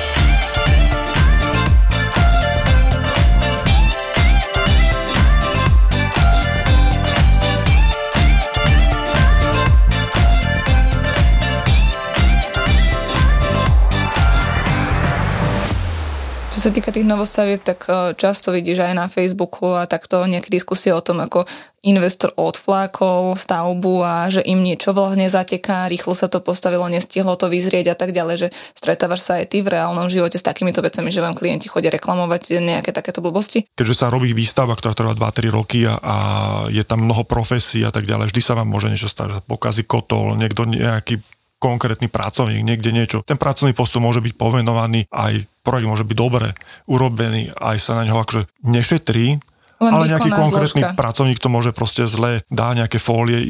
[16.64, 20.96] Sa týka tých novostavieb, tak e, často vidíš aj na Facebooku a takto nejaké diskusie
[20.96, 21.44] o tom, ako
[21.84, 27.52] investor odflákol stavbu a že im niečo vlastne zateká, rýchlo sa to postavilo, nestihlo to
[27.52, 31.12] vyzrieť a tak ďalej, že stretávaš sa aj ty v reálnom živote s takýmito vecami,
[31.12, 33.68] že vám klienti chodia reklamovať nejaké takéto blbosti?
[33.76, 36.16] Keďže sa robí výstava, ktorá trvá 2-3 roky a, a
[36.72, 40.32] je tam mnoho profesí a tak ďalej, vždy sa vám môže niečo stať, pokazí kotol,
[40.40, 41.20] niekto nejaký
[41.64, 43.24] konkrétny pracovník, niekde niečo.
[43.24, 46.52] Ten pracovný postup môže byť povenovaný, aj projekt môže byť dobre
[46.84, 49.40] urobený, aj sa na neho akože nešetrí,
[49.82, 50.96] len ale nejaký konkrétny zložka.
[50.96, 53.46] pracovník to môže proste zle dá nejaké fólie e,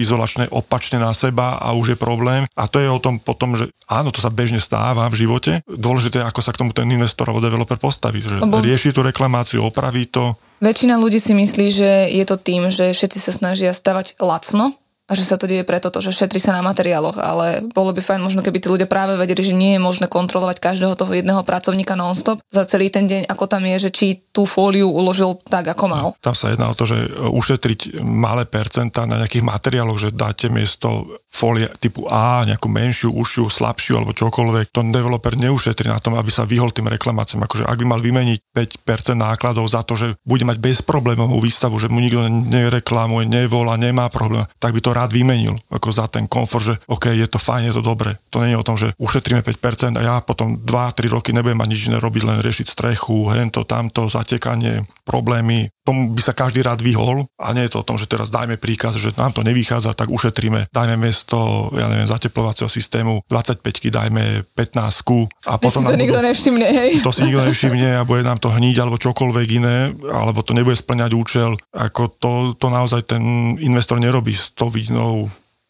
[0.00, 2.48] izolačné opačne na seba a už je problém.
[2.56, 5.60] A to je o tom potom, že áno, to sa bežne stáva v živote.
[5.68, 8.24] Dôležité je, ako sa k tomu ten investor alebo developer postaví.
[8.24, 8.64] Že Lebo...
[8.64, 10.34] rieši tú reklamáciu, opraví to.
[10.58, 14.74] Väčšina ľudí si myslí, že je to tým, že všetci sa snažia stavať lacno,
[15.08, 18.04] a že sa to deje preto, to, že šetrí sa na materiáloch, ale bolo by
[18.04, 21.40] fajn možno, keby tí ľudia práve vedeli, že nie je možné kontrolovať každého toho jedného
[21.48, 25.72] pracovníka non-stop za celý ten deň, ako tam je, že či tú fóliu uložil tak,
[25.72, 26.06] ako mal.
[26.20, 31.08] Tam sa jedná o to, že ušetriť malé percentá na nejakých materiáloch, že dáte miesto
[31.32, 36.28] fólie typu A, nejakú menšiu, užšiu, slabšiu alebo čokoľvek, to developer neušetrí na tom, aby
[36.28, 37.46] sa vyhol tým reklamáciám.
[37.46, 41.86] Akože ak by mal vymeniť 5% nákladov za to, že bude mať bezproblémovú výstavu, že
[41.86, 46.64] mu nikto nereklamuje, nevolá, nemá problém, tak by to rád vymenil ako za ten komfort,
[46.66, 48.18] že OK, je to fajn, je to dobre.
[48.34, 51.68] To nie je o tom, že ušetríme 5% a ja potom 2-3 roky nebudem mať
[51.70, 55.70] nič iné robiť, len riešiť strechu, hento, tamto, zatekanie, problémy.
[55.86, 58.60] Tomu by sa každý rád vyhol a nie je to o tom, že teraz dajme
[58.60, 64.44] príkaz, že nám to nevychádza, tak ušetríme, dajme miesto, ja neviem, zateplovacieho systému 25 dajme
[64.52, 66.90] 15 a potom to nikto budú, nevšimne, hej.
[67.00, 69.76] To si nikto nevšimne a bude nám to hniť alebo čokoľvek iné,
[70.12, 71.56] alebo to nebude splňať účel.
[71.72, 75.28] Ako to, to naozaj ten investor nerobí s tou vidinou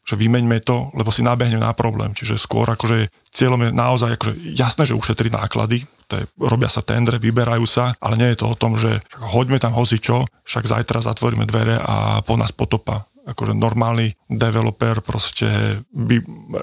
[0.09, 2.17] že vymeňme to, lebo si nabehne na problém.
[2.17, 6.81] Čiže skôr akože cieľom je naozaj akože jasné, že ušetriť náklady, to je, robia sa
[6.81, 10.65] tendre, vyberajú sa, ale nie je to o tom, že hoďme tam hozi čo, však
[10.65, 16.21] zajtra zatvoríme dvere a po nás potopa akože normálny developer proste by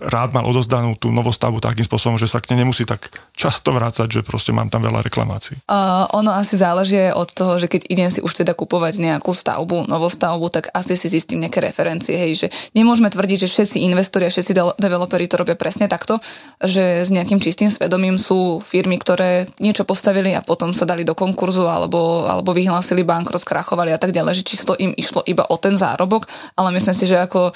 [0.09, 4.21] rád mal odozdanú tú novostavu takým spôsobom, že sa k nej nemusí tak často vrácať,
[4.21, 5.61] že proste mám tam veľa reklamácií.
[5.69, 9.85] Uh, ono asi záleží od toho, že keď idem si už teda kupovať nejakú stavbu,
[9.85, 14.33] novostavbu, tak asi si zistím nejaké referencie, hej, že nemôžeme tvrdiť, že všetci investori a
[14.33, 16.17] všetci de- developeri to robia presne takto,
[16.61, 21.13] že s nejakým čistým svedomím sú firmy, ktoré niečo postavili a potom sa dali do
[21.13, 25.55] konkurzu alebo, alebo vyhlásili bankrot, skrachovali a tak ďalej, že čisto im išlo iba o
[25.59, 26.25] ten zárobok
[26.55, 27.51] ale myslím si, že ako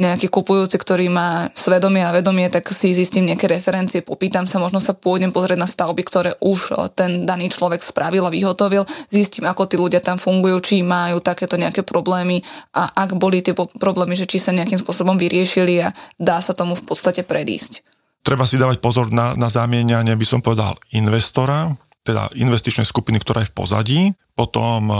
[0.00, 4.80] nejaký kupujúci, ktorý má svedomie a vedomie, tak si zistím nejaké referencie, popýtam sa, možno
[4.80, 9.68] sa pôjdem pozrieť na stavby, ktoré už ten daný človek spravil a vyhotovil, zistím, ako
[9.68, 12.40] tí ľudia tam fungujú, či majú takéto nejaké problémy
[12.72, 16.72] a ak boli tie problémy, že či sa nejakým spôsobom vyriešili a dá sa tomu
[16.72, 17.84] v podstate predísť.
[18.24, 21.68] Treba si dávať pozor na, na zamienianie, by som povedal, investora,
[22.02, 24.00] teda investičnej skupiny, ktorá je v pozadí,
[24.34, 24.90] potom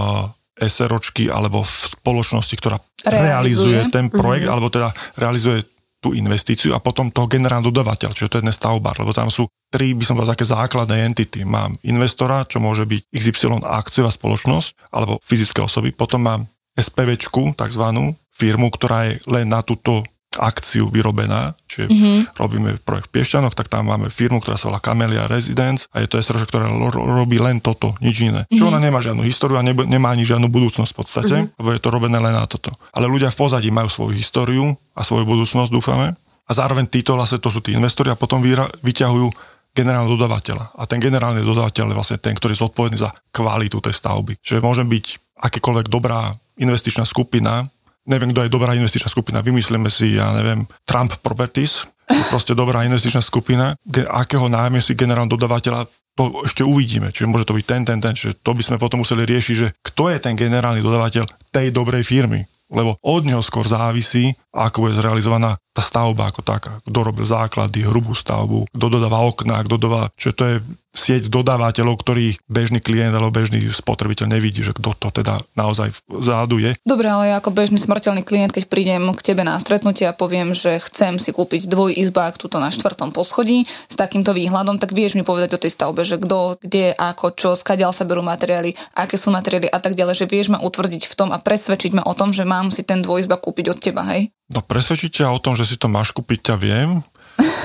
[0.56, 2.76] SROčky alebo v spoločnosti, ktorá
[3.08, 4.54] realizuje, realizuje ten projekt, mm-hmm.
[4.54, 5.64] alebo teda realizuje
[6.02, 9.46] tú investíciu a potom toho generálneho dodavateľ, čiže to je ten stavbar, lebo tam sú
[9.70, 11.46] tri, by som povedal, také základné entity.
[11.46, 16.42] Mám investora, čo môže byť XY akciová spoločnosť alebo fyzické osoby, potom mám
[16.74, 20.02] SPVčku, takzvanú firmu, ktorá je len na túto
[20.40, 22.18] akciu vyrobená, čiže mm-hmm.
[22.40, 26.08] robíme projekt v Piešťanoch, tak tam máme firmu, ktorá sa volá Camellia Residence a je
[26.08, 28.48] to SRO, ktorá robí len toto, nič iné.
[28.48, 28.56] Mm-hmm.
[28.56, 31.58] Čo ona nemá žiadnu históriu a nemá ani žiadnu budúcnosť v podstate, mm-hmm.
[31.60, 32.72] lebo je to robené len na toto.
[32.96, 36.16] Ale ľudia v pozadí majú svoju históriu a svoju budúcnosť, dúfame.
[36.48, 38.42] A zároveň títo vlastne to sú tí investori a potom
[38.82, 39.28] vyťahujú
[39.72, 40.76] generálneho dodávateľa.
[40.76, 44.36] A ten generálny dodávateľ je vlastne ten, ktorý je zodpovedný za kvalitu tej stavby.
[44.44, 46.28] Čiže môže byť akékoľvek dobrá
[46.60, 47.64] investičná skupina,
[48.08, 51.86] neviem, kto je dobrá investičná skupina, vymyslíme si, ja neviem, Trump Properties,
[52.28, 53.74] proste dobrá investičná skupina,
[54.10, 57.08] akého nájme si generálny dodávateľa, to ešte uvidíme.
[57.08, 58.12] Čiže môže to byť ten, ten, ten.
[58.12, 62.04] Čiže to by sme potom museli riešiť, že kto je ten generálny dodávateľ tej dobrej
[62.04, 62.44] firmy.
[62.72, 66.80] Lebo od neho skôr závisí, ako bude zrealizovaná tá stavba ako taká.
[66.84, 70.56] Kto robil základy, hrubú stavbu, kto dodáva okná, kto dodáva, čo to je
[70.92, 75.88] sieť dodávateľov, ktorý bežný klient alebo bežný spotrebiteľ nevidí, že kto to teda naozaj
[76.20, 76.76] zádu je.
[76.84, 80.78] Dobre, ale ako bežný smrteľný klient, keď prídem k tebe na stretnutie a poviem, že
[80.84, 85.56] chcem si kúpiť dvojizbák tuto na štvrtom poschodí s takýmto výhľadom, tak vieš mi povedať
[85.56, 89.72] o tej stavbe, že kto, kde, ako, čo, skadiaľ sa berú materiály, aké sú materiály
[89.72, 92.44] a tak ďalej, že vieš ma utvrdiť v tom a presvedčiť ma o tom, že
[92.44, 94.28] mám si ten dvojizbák kúpiť od teba, hej?
[94.52, 97.00] No presvedčiť ťa o tom, že si to máš kúpiť, ťa viem.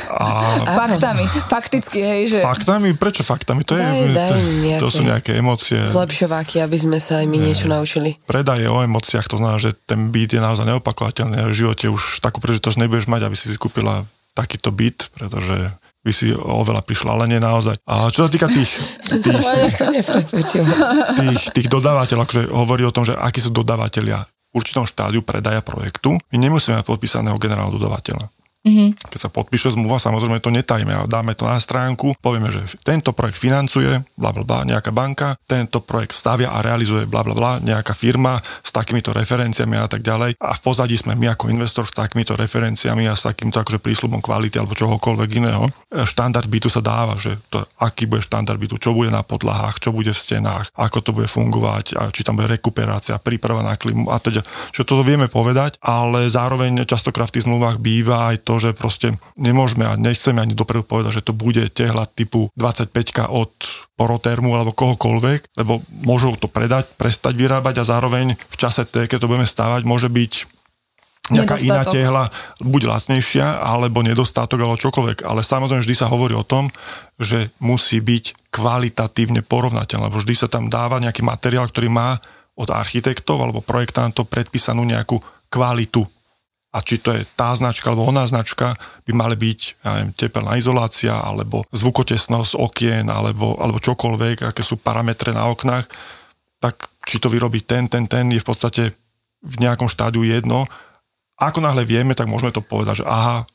[0.07, 0.25] A...
[0.65, 2.39] Faktami, fakticky, hej, že...
[2.39, 2.95] Faktami?
[2.95, 3.61] Prečo faktami?
[3.67, 4.31] To, daj, je, daj
[4.79, 5.83] to, to sú nejaké emócie.
[5.83, 8.15] Zlepšováky, aby sme sa aj my niečo naučili.
[8.25, 12.23] Predaj je o emóciách, to znamená, že ten byt je naozaj neopakovateľný v živote už
[12.23, 15.75] takú príležitosť nebudeš mať, aby si si kúpila takýto byt, pretože
[16.07, 17.75] by si oveľa prišla, ale nie naozaj.
[17.83, 18.71] A čo sa týka tých,
[19.27, 19.43] tých,
[21.19, 24.23] tých, tých dodávateľov, akože hovorí o tom, že akí sú dodávateľia
[24.55, 28.23] určitom štádiu predaja projektu, my nemusíme mať podpísaného generálneho dodavateľa.
[28.67, 29.07] Mm-hmm.
[29.07, 33.15] Keď sa podpíše zmluva, samozrejme to netajme a dáme to na stránku, povieme, že tento
[33.15, 37.51] projekt financuje, bla bla bla, nejaká banka, tento projekt stavia a realizuje bla bla bla,
[37.63, 40.35] nejaká firma s takýmito referenciami a tak ďalej.
[40.43, 44.19] A v pozadí sme my ako investor s takýmito referenciami a s takýmto akože prísľubom
[44.19, 45.63] kvality alebo čohokoľvek iného.
[46.03, 49.95] Štandard bytu sa dáva, že to, aký bude štandard bytu, čo bude na podlahách, čo
[49.95, 54.11] bude v stenách, ako to bude fungovať, a či tam bude rekuperácia, príprava na klimu
[54.11, 54.43] a teda.
[54.75, 59.15] Čo toto vieme povedať, ale zároveň častokrát v tých zmluvách býva aj to, že proste
[59.37, 63.51] nemôžeme a nechceme ani dopredu povedať, že to bude tehla typu 25 od
[63.97, 69.29] porotermu alebo kohokoľvek, lebo môžu to predať, prestať vyrábať a zároveň v čase keď to
[69.29, 70.57] budeme stávať, môže byť
[71.27, 72.31] nejaká iná tehla,
[72.63, 75.27] buď lacnejšia, alebo nedostatok, alebo čokoľvek.
[75.27, 76.71] Ale samozrejme vždy sa hovorí o tom,
[77.19, 82.15] že musí byť kvalitatívne porovnateľná, lebo vždy sa tam dáva nejaký materiál, ktorý má
[82.57, 85.19] od architektov alebo projektantov predpísanú nejakú
[85.51, 86.07] kvalitu
[86.67, 88.75] a či to je tá značka alebo oná značka,
[89.07, 94.77] by mali byť ja neviem, tepelná izolácia alebo zvukotesnosť okien alebo, alebo čokoľvek, aké sú
[94.77, 95.87] parametre na oknách,
[96.59, 98.83] tak či to vyrobí ten, ten, ten je v podstate
[99.39, 100.67] v nejakom štádiu jedno.
[101.39, 103.47] Ako náhle vieme, tak môžeme to povedať, že aha,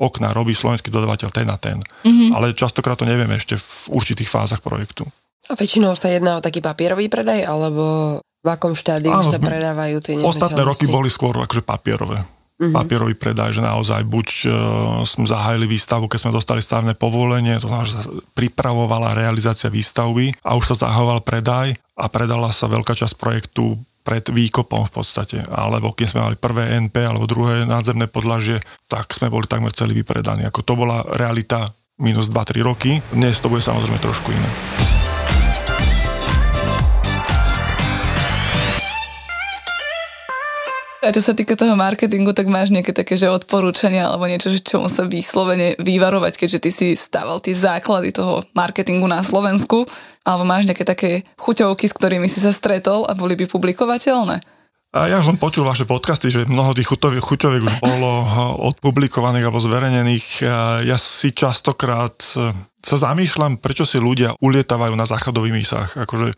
[0.00, 1.78] okná robí slovenský dodavateľ ten a ten.
[1.78, 2.30] Mm-hmm.
[2.32, 5.04] Ale častokrát to nevieme ešte v určitých fázach projektu.
[5.50, 9.96] A väčšinou sa jedná o taký papierový predaj, alebo v akom štádiu Áno, sa predávajú
[10.00, 12.24] tie Ostatné roky boli skôr akože papierové
[12.60, 12.74] uh-huh.
[12.74, 14.52] papierový predaj, že naozaj buď uh,
[15.02, 20.42] sme zahájili výstavu, keď sme dostali stavné povolenie, to znamená, že sa pripravovala realizácia výstavby
[20.44, 25.40] a už sa zahoval predaj a predala sa veľká časť projektu pred výkopom v podstate,
[25.48, 30.04] alebo keď sme mali prvé NP alebo druhé nádzemné podlažie, tak sme boli takmer celý
[30.04, 30.44] vypredaní.
[30.44, 34.50] Ako to bola realita minus 2-3 roky, dnes to bude samozrejme trošku iné.
[41.04, 44.64] A čo sa týka toho marketingu, tak máš nejaké také, že odporúčania alebo niečo, že
[44.64, 49.84] čomu sa vyslovene vyvarovať, keďže ty si stával tie základy toho marketingu na Slovensku,
[50.24, 54.40] alebo máš nejaké také chuťovky, s ktorými si sa stretol a boli by publikovateľné?
[54.94, 58.10] A ja som počul vaše podcasty, že mnoho tých chuťoviek, chuťoviek už bolo
[58.72, 60.46] odpublikovaných alebo zverejnených.
[60.86, 62.14] Ja si častokrát
[62.84, 65.90] sa zamýšľam, prečo si ľudia ulietávajú na záchodových misách.
[65.96, 66.36] Akože,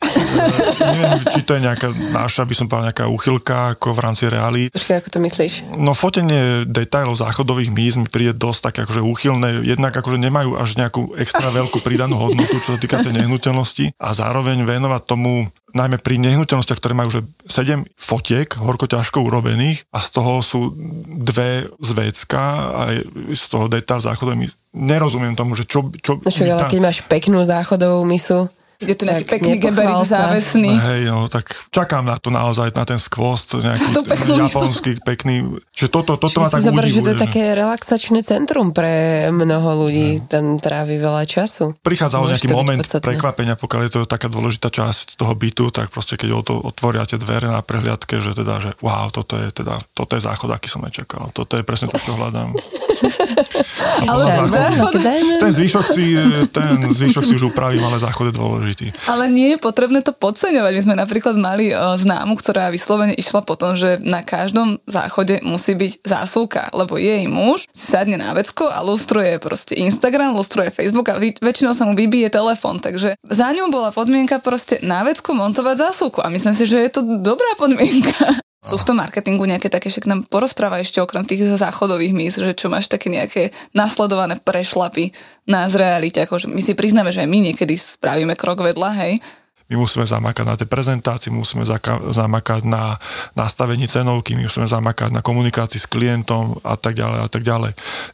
[0.95, 4.71] neviem, či to je nejaká naša, by som povedal, nejaká úchylka ako v rámci reality.
[4.71, 5.53] Počkaj, ako to myslíš?
[5.75, 9.67] No fotenie detailov záchodových míst mi príde dosť také akože úchylné.
[9.67, 14.09] Jednak akože nemajú až nejakú extra veľkú pridanú hodnotu, čo sa týka tej nehnuteľnosti a
[14.15, 17.19] zároveň venovať tomu najmä pri nehnuteľnostiach, ktoré majú už
[17.51, 20.73] 7 fotiek horko ťažko urobených a z toho sú
[21.21, 22.83] dve z vecka a
[23.29, 25.89] z toho detail záchodových nerozumiem tomu, že čo...
[26.05, 30.77] čo čo, ale keď máš peknú záchodovú misu, Je to nejaký tak, pekný geberit závesný.
[30.77, 34.05] Hej, no, tak čakám na to naozaj, na ten skvost, nejaký to
[34.37, 35.49] japonský, pekný.
[35.73, 40.21] Čiže toto, toto ma tak zober, že to je také relaxačné centrum pre mnoho ľudí,
[40.21, 40.29] hej.
[40.29, 41.73] tam trávi veľa času.
[41.81, 46.21] Prichádza o nejaký moment prekvapenia, pokiaľ je to taká dôležitá časť toho bytu, tak proste
[46.21, 50.21] keď to otvoria tie dvere na prehliadke, že teda, že wow, toto je teda, toto
[50.21, 51.33] je záchod, aký som nečakal.
[51.33, 52.53] Toto je presne to, čo hľadám.
[54.11, 54.93] ale záchod,
[55.41, 56.07] ten zvyšok si,
[56.53, 58.66] ten zvyšok si už upravím, ale záchod je dôležitý.
[59.07, 60.73] Ale nie je potrebné to podceňovať.
[60.73, 65.39] My sme napríklad mali uh, známu, ktorá vyslovene išla po tom, že na každom záchode
[65.45, 70.75] musí byť zásuvka, lebo jej muž si sadne na vecko a lustruje proste Instagram, lustruje
[70.75, 72.83] Facebook a väčšinou sa mu vybije telefón.
[72.83, 76.91] Takže za ňou bola podmienka proste na vecko montovať zásuvku a myslím si, že je
[76.91, 78.17] to dobrá podmienka.
[78.65, 82.57] Sú v tom marketingu nejaké také, však nám porozpráva ešte okrem tých záchodových mís, že
[82.57, 85.15] čo máš také nejaké nasledované prešlapy
[85.47, 89.23] na realite, akože my si priznáme, že aj my niekedy spravíme krok vedľa, hej,
[89.67, 92.95] my musíme zamakať na tej prezentácii, musíme zaka- zamakať na
[93.35, 97.73] nastavení cenovky, my musíme zamakať na komunikácii s klientom a tak ďalej a tak ďalej.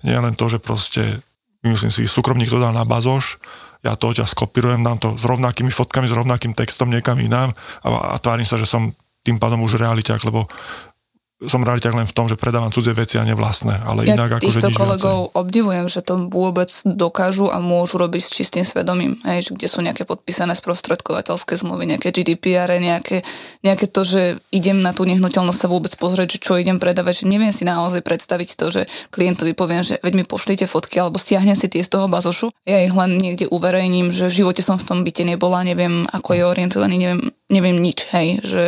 [0.09, 1.20] Nie len to, že proste,
[1.61, 3.37] myslím si, súkromník to dal na bazoš,
[3.85, 7.52] ja to ťa skopírujem, dám to s rovnakými fotkami, s rovnakým textom niekam inám
[7.85, 8.88] a, a tvárim sa, že som
[9.22, 10.50] tým pádom už realiťák, lebo
[11.46, 14.62] som realiťák len v tom, že predávam cudzie veci a nevlastné, ale ja inak akože
[14.62, 15.38] nič kolegov viacej.
[15.42, 19.82] obdivujem, že to vôbec dokážu a môžu robiť s čistým svedomím, hej, že kde sú
[19.82, 23.26] nejaké podpísané sprostredkovateľské zmluvy, nejaké GDPR, nejaké,
[23.66, 24.22] nejaké to, že
[24.54, 28.06] idem na tú nehnuteľnosť sa vôbec pozrieť, že čo idem predávať, že neviem si naozaj
[28.06, 31.90] predstaviť to, že klientovi poviem, že veď mi pošlite fotky alebo stiahnem si tie z
[31.90, 35.66] toho bazošu, ja ich len niekde uverejním, že v živote som v tom byte nebola,
[35.66, 38.64] neviem, ako je orientovaný, neviem, neviem nič, hej, že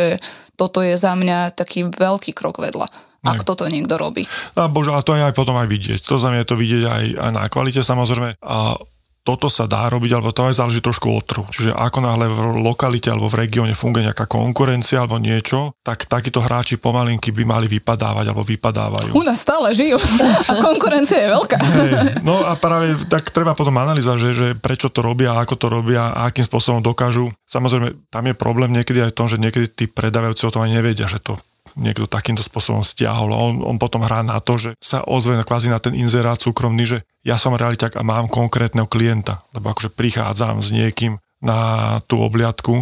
[0.55, 4.21] toto je za mňa taký veľký krok vedľa ak toto niekto robí.
[4.53, 5.97] A bože, a to je aj potom aj vidieť.
[6.13, 8.37] To znamená, je to vidieť aj, aj na kvalite samozrejme.
[8.37, 8.77] A
[9.25, 11.45] toto sa dá robiť, alebo to aj záleží trošku od trhu.
[11.49, 16.45] Čiže ako náhle v lokalite alebo v regióne funguje nejaká konkurencia alebo niečo, tak takíto
[16.45, 19.17] hráči pomalinky by mali vypadávať alebo vypadávajú.
[19.17, 19.97] U nás stále žijú
[20.45, 21.57] a konkurencia je veľká.
[21.57, 25.67] Hey, no a práve tak treba potom analýzať, že, že prečo to robia, ako to
[25.73, 27.33] robia a akým spôsobom dokážu.
[27.49, 30.69] Samozrejme, tam je problém niekedy aj v tom, že niekedy tí predávajúci o tom aj
[30.69, 31.33] nevedia, že to
[31.75, 33.31] niekto takýmto spôsobom stiahol.
[33.35, 36.97] On, on potom hrá na to, že sa ozve kvázi na ten inzerát súkromný, že
[37.27, 42.81] ja som realiťak a mám konkrétneho klienta, lebo akože prichádzam s niekým na tú obliadku.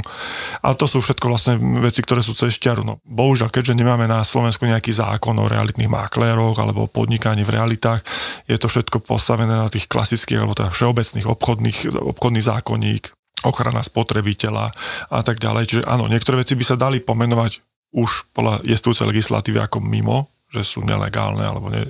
[0.63, 2.87] Ale to sú všetko vlastne veci, ktoré sú cez ťaru.
[2.87, 8.05] No, bohužiaľ, keďže nemáme na Slovensku nejaký zákon o realitných makléroch alebo podnikaní v realitách,
[8.47, 13.11] je to všetko postavené na tých klasických alebo teda všeobecných obchodných, obchodný zákonník,
[13.43, 14.71] ochrana spotrebiteľa
[15.11, 15.63] a tak ďalej.
[15.67, 20.61] Čiže áno, niektoré veci by sa dali pomenovať už podľa jestvujúcej legislatívy ako mimo, že
[20.61, 21.89] sú nelegálne alebo ne, e,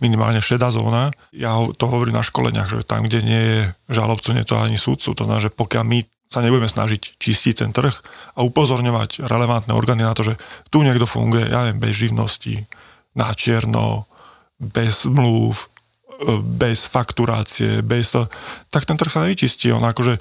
[0.00, 1.12] minimálne šedá zóna.
[1.36, 3.60] Ja to hovorím na školeniach, že tam, kde nie je
[3.92, 5.12] žalobcu, nie je to ani súdcu.
[5.12, 5.98] To znamená, že pokiaľ my
[6.32, 7.92] sa nebudeme snažiť čistiť ten trh
[8.32, 10.40] a upozorňovať relevantné orgány na to, že
[10.72, 12.64] tu niekto funguje, ja neviem, bez živnosti,
[13.12, 14.08] na čierno,
[14.56, 18.24] bez mluv, e, bez fakturácie, bez to,
[18.72, 19.68] tak ten trh sa nevyčistí.
[19.68, 20.16] On akože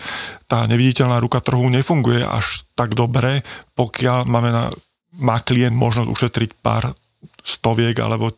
[0.52, 3.48] tá neviditeľná ruka trhu nefunguje až tak dobre,
[3.80, 4.68] pokiaľ máme na
[5.20, 6.96] má klient možnosť ušetriť pár
[7.44, 8.32] stoviek alebo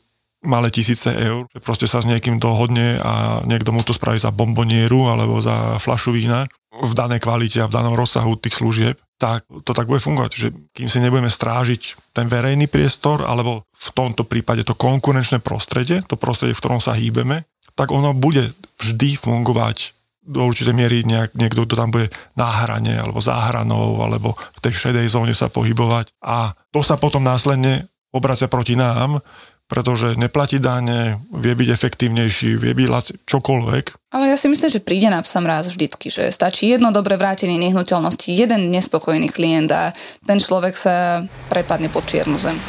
[0.43, 4.35] malé tisíce eur, že proste sa s niekým dohodne a niekto mu to spraví za
[4.35, 9.47] bombonieru alebo za flašu vína v danej kvalite a v danom rozsahu tých služieb, tak
[9.63, 10.31] to tak bude fungovať.
[10.35, 16.03] Že kým si nebudeme strážiť ten verejný priestor alebo v tomto prípade to konkurenčné prostredie,
[16.03, 21.35] to prostredie, v ktorom sa hýbeme, tak ono bude vždy fungovať do určitej miery nejak,
[21.35, 22.07] niekto, kto tam bude
[22.39, 26.95] na hrane alebo za hranou alebo v tej šedej zóne sa pohybovať a to sa
[26.95, 29.19] potom následne obracia proti nám,
[29.67, 32.87] pretože neplatí dane, vie byť efektívnejší, vie byť
[33.25, 34.13] čokoľvek.
[34.13, 37.57] Ale ja si myslím, že príde nám sam raz vždycky, že stačí jedno dobré vrátenie
[37.57, 39.89] nehnuteľnosti, jeden nespokojný klient a
[40.29, 42.59] ten človek sa prepadne pod čiernu zem.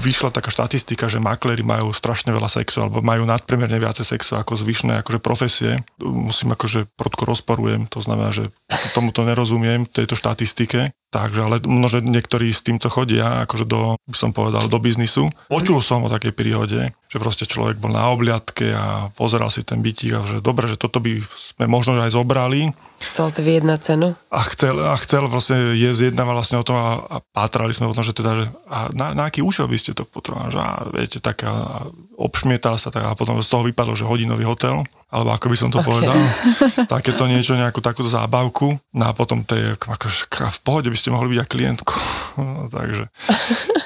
[0.00, 4.56] Vyšla taká štatistika, že makléri majú strašne veľa sexu, alebo majú nadpremerne viacej sexu ako
[4.56, 5.84] zvyšné akože profesie.
[6.00, 8.48] Musím akože protko rozporujem, to znamená, že
[8.94, 10.94] tomuto nerozumiem, tejto štatistike.
[11.10, 15.26] Takže, ale množe niektorí s týmto chodia, akože do, by som povedal, do biznisu.
[15.50, 19.82] Počul som o takej príhode, že proste človek bol na obliadke a pozeral si ten
[19.82, 22.70] bytík a že dobre, že toto by sme možno aj zobrali.
[23.02, 24.14] Chcel si vyjednať cenu?
[24.30, 27.96] A chcel, a chcel vlastne, je zjednával vlastne o tom a, a pátrali sme o
[27.96, 30.70] tom, že teda, že a na, na aký účel by ste to potrebovali, že a,
[30.94, 31.78] viete, tak a, a
[32.22, 35.70] obšmietal sa tak a potom z toho vypadlo, že hodinový hotel alebo ako by som
[35.74, 35.90] to okay.
[35.90, 36.18] povedal,
[36.94, 41.10] takéto niečo, nejakú takú zábavku, no a potom to je akože v pohode by ste
[41.10, 41.94] mohli byť aj klientku.
[42.38, 43.10] No, takže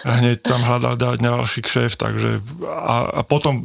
[0.04, 3.64] hneď tam hľadal dať ďalší kšef, takže a, a potom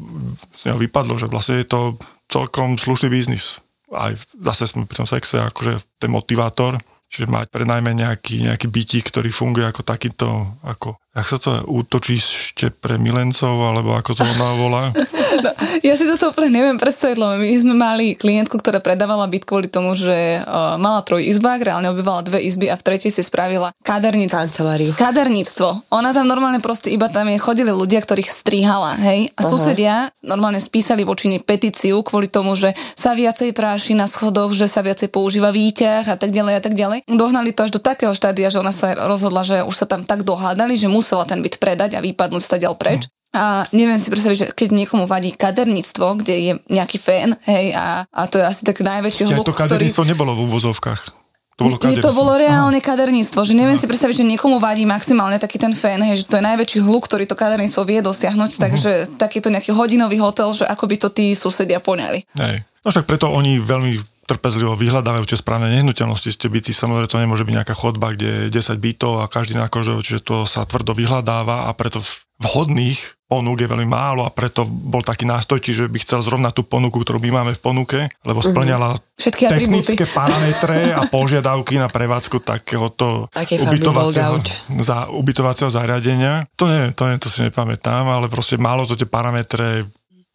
[0.55, 1.99] z neho vypadlo, že vlastne je to
[2.31, 3.59] celkom slušný biznis.
[3.91, 6.79] Aj zase sme pri tom sexe, akože ten motivátor,
[7.09, 10.29] čiže mať pre najmä nejaký, nejaký bytík, ktorý funguje ako takýto,
[10.61, 14.83] ako jak sa to útočište pre milencov, alebo ako to ona volá?
[15.29, 15.53] No,
[15.85, 19.69] ja si toto úplne neviem predstaviť, lebo my sme mali klientku, ktorá predávala byt kvôli
[19.69, 23.69] tomu, že uh, mala troj izbák, reálne obyvala dve izby a v tretej si spravila
[23.85, 24.35] kaderníctvo.
[24.35, 24.91] Kanceláriu.
[24.97, 25.93] Kaderníctvo.
[25.93, 29.29] Ona tam normálne proste iba tam je, chodili ľudia, ktorých strihala, hej?
[29.37, 29.49] A Aha.
[29.53, 29.95] susedia
[30.25, 34.81] normálne spísali voči nej petíciu kvôli tomu, že sa viacej práši na schodoch, že sa
[34.81, 37.05] viacej používa výťah a tak ďalej a tak ďalej.
[37.05, 40.25] Dohnali to až do takého štádia, že ona sa rozhodla, že už sa tam tak
[40.25, 43.09] dohádali, že musela ten byt predať a vypadnúť sa ďal preč.
[43.09, 43.17] Mm.
[43.33, 48.05] A neviem si predstaviť, že keď niekomu vadí kaderníctvo, kde je nejaký fén, hej, a,
[48.05, 50.13] a to je asi tak najväčší hluk, ja, to kaderníctvo ktorý...
[50.13, 51.01] nebolo v úvozovkách.
[51.59, 52.87] To bolo, Nie, to bolo reálne Aha.
[52.87, 53.83] kaderníctvo, že neviem Aha.
[53.83, 57.05] si predstaviť, že niekomu vadí maximálne taký ten fén, hej, že to je najväčší hluk,
[57.05, 58.63] ktorý to kaderníctvo vie dosiahnuť, uh-huh.
[58.65, 58.91] takže
[59.21, 62.25] takýto nejaký hodinový hotel, že ako by to tí susedia poňali.
[62.33, 62.65] Hej.
[62.81, 63.99] No však preto oni veľmi
[64.29, 66.69] trpezlivo vyhľadávajú tie správne nehnuteľnosti ste byty.
[66.69, 70.21] Samozrejme, to nemôže byť nejaká chodba, kde je 10 bytov a každý na kože, čiže
[70.21, 71.97] to sa tvrdo vyhľadáva a preto
[72.39, 76.65] vhodných ponúk je veľmi málo a preto bol taký nástoj, že by chcel zrovna tú
[76.65, 78.47] ponuku, ktorú my máme v ponuke, lebo mhm.
[78.49, 84.39] splňala Všetky technické parametre a požiadavky na prevádzku takéhoto ubytovacieho,
[84.79, 86.47] za, ubytovacieho zariadenia.
[86.55, 89.85] To nie, to, nie, to si nepamätám, ale proste málo to tie parametre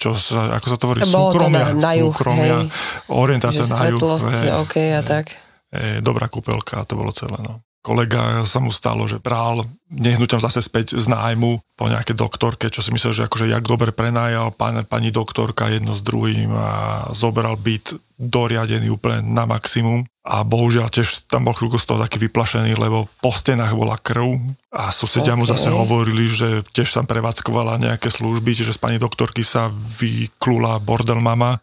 [0.05, 2.67] čo sa, ako sa to hovorí, súkromia, to na, na juh, súkromia hej,
[3.09, 4.01] orientácia na juh.
[4.05, 5.33] Hej, okay, a tak.
[5.73, 7.41] Hej, dobrá kúpelka, to bolo celé.
[7.41, 9.61] No kolega sa mu stalo, že bral
[9.93, 13.93] nehnuteľ zase späť z nájmu po nejaké doktorke, čo si myslel, že akože jak dobre
[13.93, 20.41] prenajal pán, pani doktorka jedno s druhým a zoberal byt doriadený úplne na maximum a
[20.41, 24.41] bohužiaľ tiež tam bol chvíľku z toho taký vyplašený, lebo po stenách bola krv
[24.73, 25.41] a susedia okay.
[25.41, 30.81] mu zase hovorili, že tiež tam prevádzkovala nejaké služby, čiže z pani doktorky sa vyklula
[30.81, 31.61] bordel mama.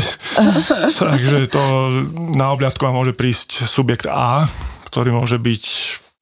[1.04, 1.62] Takže to
[2.32, 4.48] na obľadku môže prísť subjekt A,
[4.88, 5.64] ktorý môže byť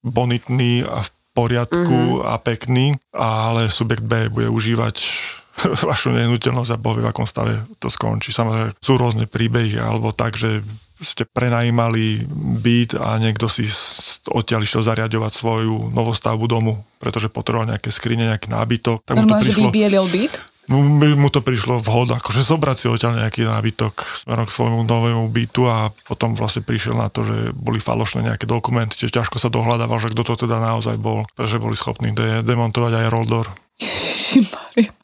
[0.03, 1.79] bonitný a v poriadku
[2.19, 2.27] mm-hmm.
[2.27, 2.85] a pekný,
[3.15, 4.99] ale subjekt B bude užívať
[5.87, 8.35] vašu nehnuteľnosť a bohvie v akom stave to skončí.
[8.35, 10.59] Samozrejme, sú rôzne príbehy, alebo tak, že
[11.03, 12.23] ste prenajímali
[12.63, 13.67] byt a niekto si
[14.31, 19.03] odtiaľ išiel zariadovať svoju novostavbu domu, pretože potreboval nejaké skrine, nejaký nábytok.
[19.05, 19.59] Tak Normálne, prišlo...
[19.59, 20.35] že vybielil byt?
[20.71, 25.27] mu, mu to prišlo vhod, akože zobrať si odtiaľ nejaký nábytok smerom k svojmu novému
[25.27, 29.51] bytu a potom vlastne prišiel na to, že boli falošné nejaké dokumenty, čiže ťažko sa
[29.51, 33.45] dohľadával, že kto to teda naozaj bol, pretože boli schopní de- demontovať aj roldor.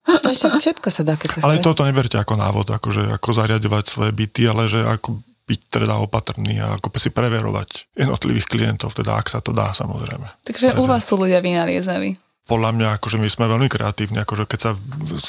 [0.10, 4.12] To všetko sa dá, keď sa Ale toto neberte ako návod, akože ako zariadovať svoje
[4.16, 9.34] byty, ale že ako byť teda opatrný a ako si preverovať jednotlivých klientov, teda ak
[9.34, 10.30] sa to dá samozrejme.
[10.46, 14.60] Takže, u vás sú ľudia vynaliezaví podľa mňa, akože my sme veľmi kreatívni, akože keď
[14.60, 14.72] sa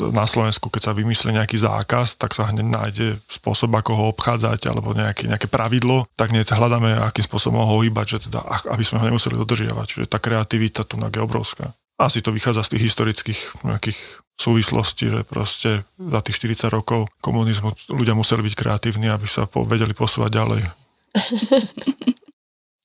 [0.09, 4.73] na Slovensku, keď sa vymyslí nejaký zákaz, tak sa hneď nájde spôsob, ako ho obchádzať,
[4.73, 8.41] alebo nejaké, nejaké pravidlo, tak hneď hľadáme, akým spôsobom ho hýbať, že teda,
[8.73, 9.85] aby sme ho nemuseli dodržiavať.
[9.85, 11.69] Čiže tá kreativita tu je obrovská.
[12.01, 14.01] Asi to vychádza z tých historických nejakých
[14.41, 19.69] súvislostí, že proste za tých 40 rokov komunizmu ľudia museli byť kreatívni, aby sa po,
[19.69, 20.63] vedeli posúvať ďalej.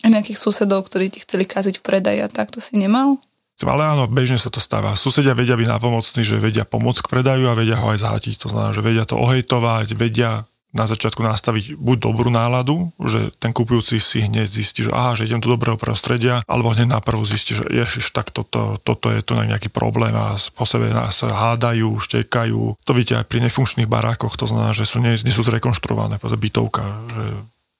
[0.05, 3.17] A nejakých susedov, ktorí ti chceli kaziť v predaji a tak, to si nemal?
[3.65, 4.93] Ale áno, bežne sa to stáva.
[4.93, 8.45] Susedia vedia byť napomocní, že vedia pomôcť k predaju a vedia ho aj zhatiť.
[8.45, 10.45] To znamená, že vedia to ohejtovať, vedia
[10.75, 15.25] na začiatku nastaviť buď dobrú náladu, že ten kupujúci si hneď zistí, že aha, že
[15.25, 19.23] idem do dobrého prostredia, alebo hneď na prvú zistí, že ježiš, tak toto, toto je
[19.23, 22.83] tu nejaký problém a po sebe nás hádajú, štekajú.
[22.83, 26.83] To vidíte aj pri nefunkčných barákoch, to znamená, že sú, nie, nie sú zrekonštruované, bytovka,
[27.07, 27.23] že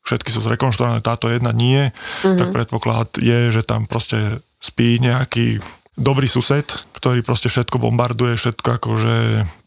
[0.08, 2.40] všetky sú zrekonštruované, táto jedna nie, mm-hmm.
[2.40, 5.60] tak predpoklad je, že tam proste spí nejaký
[6.00, 9.16] dobrý sused, ktorý proste všetko bombarduje, všetko akože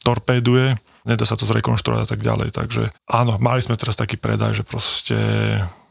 [0.04, 0.76] torpéduje,
[1.08, 2.48] nedá sa to zrekonštruovať a tak ďalej.
[2.52, 5.16] Takže áno, mali sme teraz taký predaj, že proste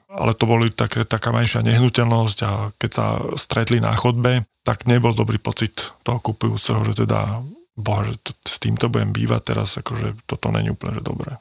[0.08, 5.12] ale to boli tak, taká menšia nehnuteľnosť a keď sa stretli na chodbe, tak nebol
[5.12, 7.44] dobrý pocit toho kupujúceho, že teda
[7.76, 11.36] boha, že to, s týmto budem bývať teraz, akože toto není úplne že dobré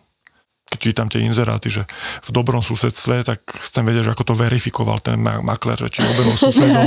[0.67, 1.87] keď čítam tie inzeráty, že
[2.27, 6.35] v dobrom susedstve, tak chcem vedieť, že ako to verifikoval ten makler, že či obenou
[6.35, 6.87] susedov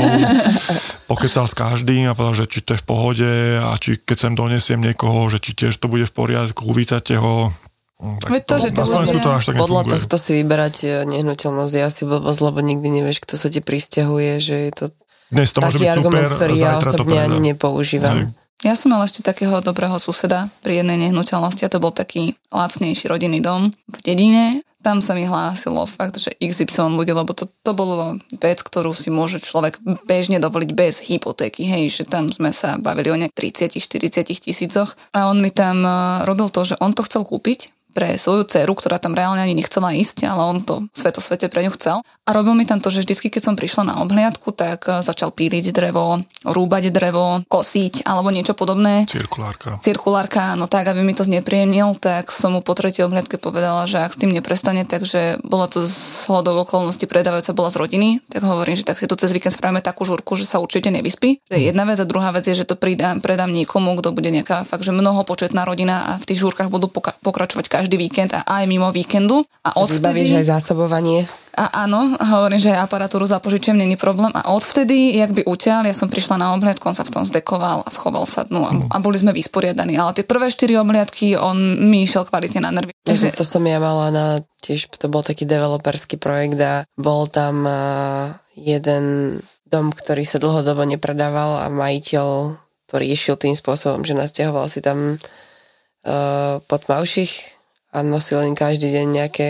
[1.09, 4.33] pokecal s každým a povedal, že či to je v pohode a či keď sem
[4.35, 7.55] donesiem niekoho, že či tiež to bude v poriadku, uvítate ho,
[8.03, 9.95] hm, tak to, že to, ľudia, to až tak podľa nefunguje.
[9.95, 14.43] tohto si vyberať e, nehnuteľnosť je asi blbosť, lebo nikdy nevieš, kto sa ti pristahuje,
[14.43, 14.85] že je to
[15.31, 18.27] Dnes to taký môže byť argument, super, ktorý ja osobne ani nepoužívam.
[18.27, 22.35] Hej Ja som mala ešte takého dobrého suseda pri jednej nehnuteľnosti a to bol taký
[22.51, 24.59] lacnejší rodinný dom v dedine.
[24.83, 29.11] Tam sa mi hlásilo fakt, že XY ľudí, lebo to, to bolo vec, ktorú si
[29.11, 31.67] môže človek bežne dovoliť bez hypotéky.
[31.67, 36.27] Hej, že tam sme sa bavili o nejak 30-40 tisícoch a on mi tam eh,
[36.27, 39.91] robil to, že on to chcel kúpiť pre svoju dceru, ktorá tam reálne ani nechcela
[39.93, 41.97] ísť, ale on to sveto svete pre ňu chcel.
[42.25, 45.33] A robil mi tam to, že vždy, keď som prišla na obhliadku, tak eh, začal
[45.33, 49.09] píliť drevo, rúbať drevo, kosiť alebo niečo podobné.
[49.09, 49.81] Cirkulárka.
[49.81, 53.97] Cirkulárka, no tak, aby mi to zneprienil, tak som mu po tretej obhliadke povedala, že
[53.97, 58.45] ak s tým neprestane, takže bola to z hodou okolností predávajúca bola z rodiny, tak
[58.45, 61.41] hovorím, že tak si tu cez víkend spravíme takú žurku, že sa určite nevyspí.
[61.49, 64.29] To je jedna vec a druhá vec je, že to pridám, predám niekomu, kto bude
[64.29, 68.43] nejaká fakt, že mnohopočetná rodina a v tých žúrkach budú poka- pokračovať každý víkend a
[68.43, 69.39] aj mimo víkendu.
[69.63, 70.35] A odvtedy...
[70.35, 71.23] aj zásobovanie.
[71.59, 74.31] A áno, hovorím, že aparatúru zapožičujem, není problém.
[74.31, 77.83] A odvtedy, jak by utiaľ, ja som prišla na obhliadku, on sa v tom zdekoval
[77.83, 79.99] a schoval sa dnu a, a boli sme vysporiadaní.
[79.99, 82.95] Ale tie prvé štyri obhliadky, on mi išiel kvalitne na nervy.
[83.03, 83.35] Takže...
[83.35, 84.25] To som ja mala na,
[84.63, 89.35] tiež to bol taký developerský projekt a bol tam uh, jeden
[89.67, 92.55] dom, ktorý sa dlhodobo nepredával a majiteľ
[92.87, 97.58] to riešil tým spôsobom, že nasťahoval si tam uh, pod Maušich
[97.89, 99.47] a nosil im každý deň nejaké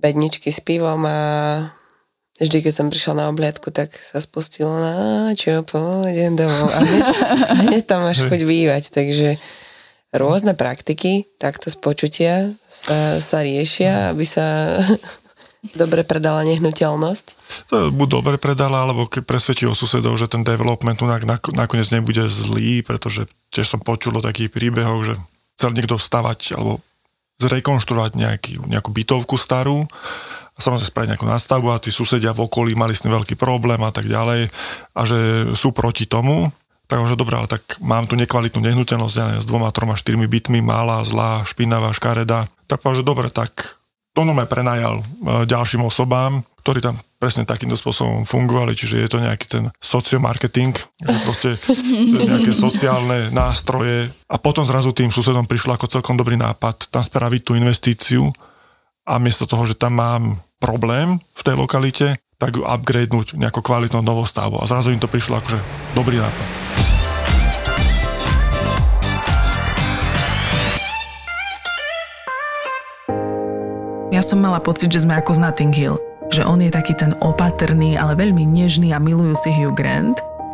[0.00, 1.18] bedničky s pivom a
[2.36, 6.80] vždy, keď som prišla na obliadku, tak sa spustilo na čo, pôjdem domov a
[7.64, 9.40] hneď, tam máš chuť bývať, takže
[10.12, 11.76] rôzne praktiky takto z
[12.60, 14.76] sa, sa riešia, aby sa
[15.80, 17.26] dobre predala nehnuteľnosť?
[17.72, 21.00] To buď dobre predala, alebo keď presvedčí o susedov, že ten development
[21.56, 25.14] nakoniec nebude zlý, pretože tiež som počul o takých príbehoch, že
[25.56, 26.84] chcel niekto stavať alebo
[27.36, 29.84] zrekonštruovať nejaký, nejakú bytovku starú
[30.56, 33.80] a samozrejme spraviť nejakú nastavbu a tí susedia v okolí mali s tým veľký problém
[33.84, 34.48] a tak ďalej
[34.96, 35.18] a že
[35.52, 36.48] sú proti tomu.
[36.86, 40.62] Takže dobre, ale tak mám tu nekvalitnú nehnuteľnosť, ja neviem, s dvoma, troma, štyrmi bytmi,
[40.62, 42.46] malá, zlá, špinavá, škareda.
[42.70, 43.82] Tak povedal, že dobre, tak
[44.14, 45.04] to nome prenajal e,
[45.50, 46.94] ďalším osobám, ktorí tam
[47.26, 51.50] presne takýmto spôsobom fungovali, čiže je to nejaký ten sociomarketing, že proste
[52.14, 54.14] cez nejaké sociálne nástroje.
[54.30, 58.30] A potom zrazu tým susedom prišlo ako celkom dobrý nápad tam spraviť tú investíciu
[59.10, 64.06] a miesto toho, že tam mám problém v tej lokalite, tak ju upgradenúť nejakou kvalitnou
[64.06, 65.58] novostavbou a zrazu im to prišlo akože
[65.98, 66.46] dobrý nápad.
[74.14, 77.14] Ja som mala pocit, že sme ako z Notting Hill že on je taký ten
[77.22, 80.35] opatrný, ale veľmi nežný a milujúci Hugh Grant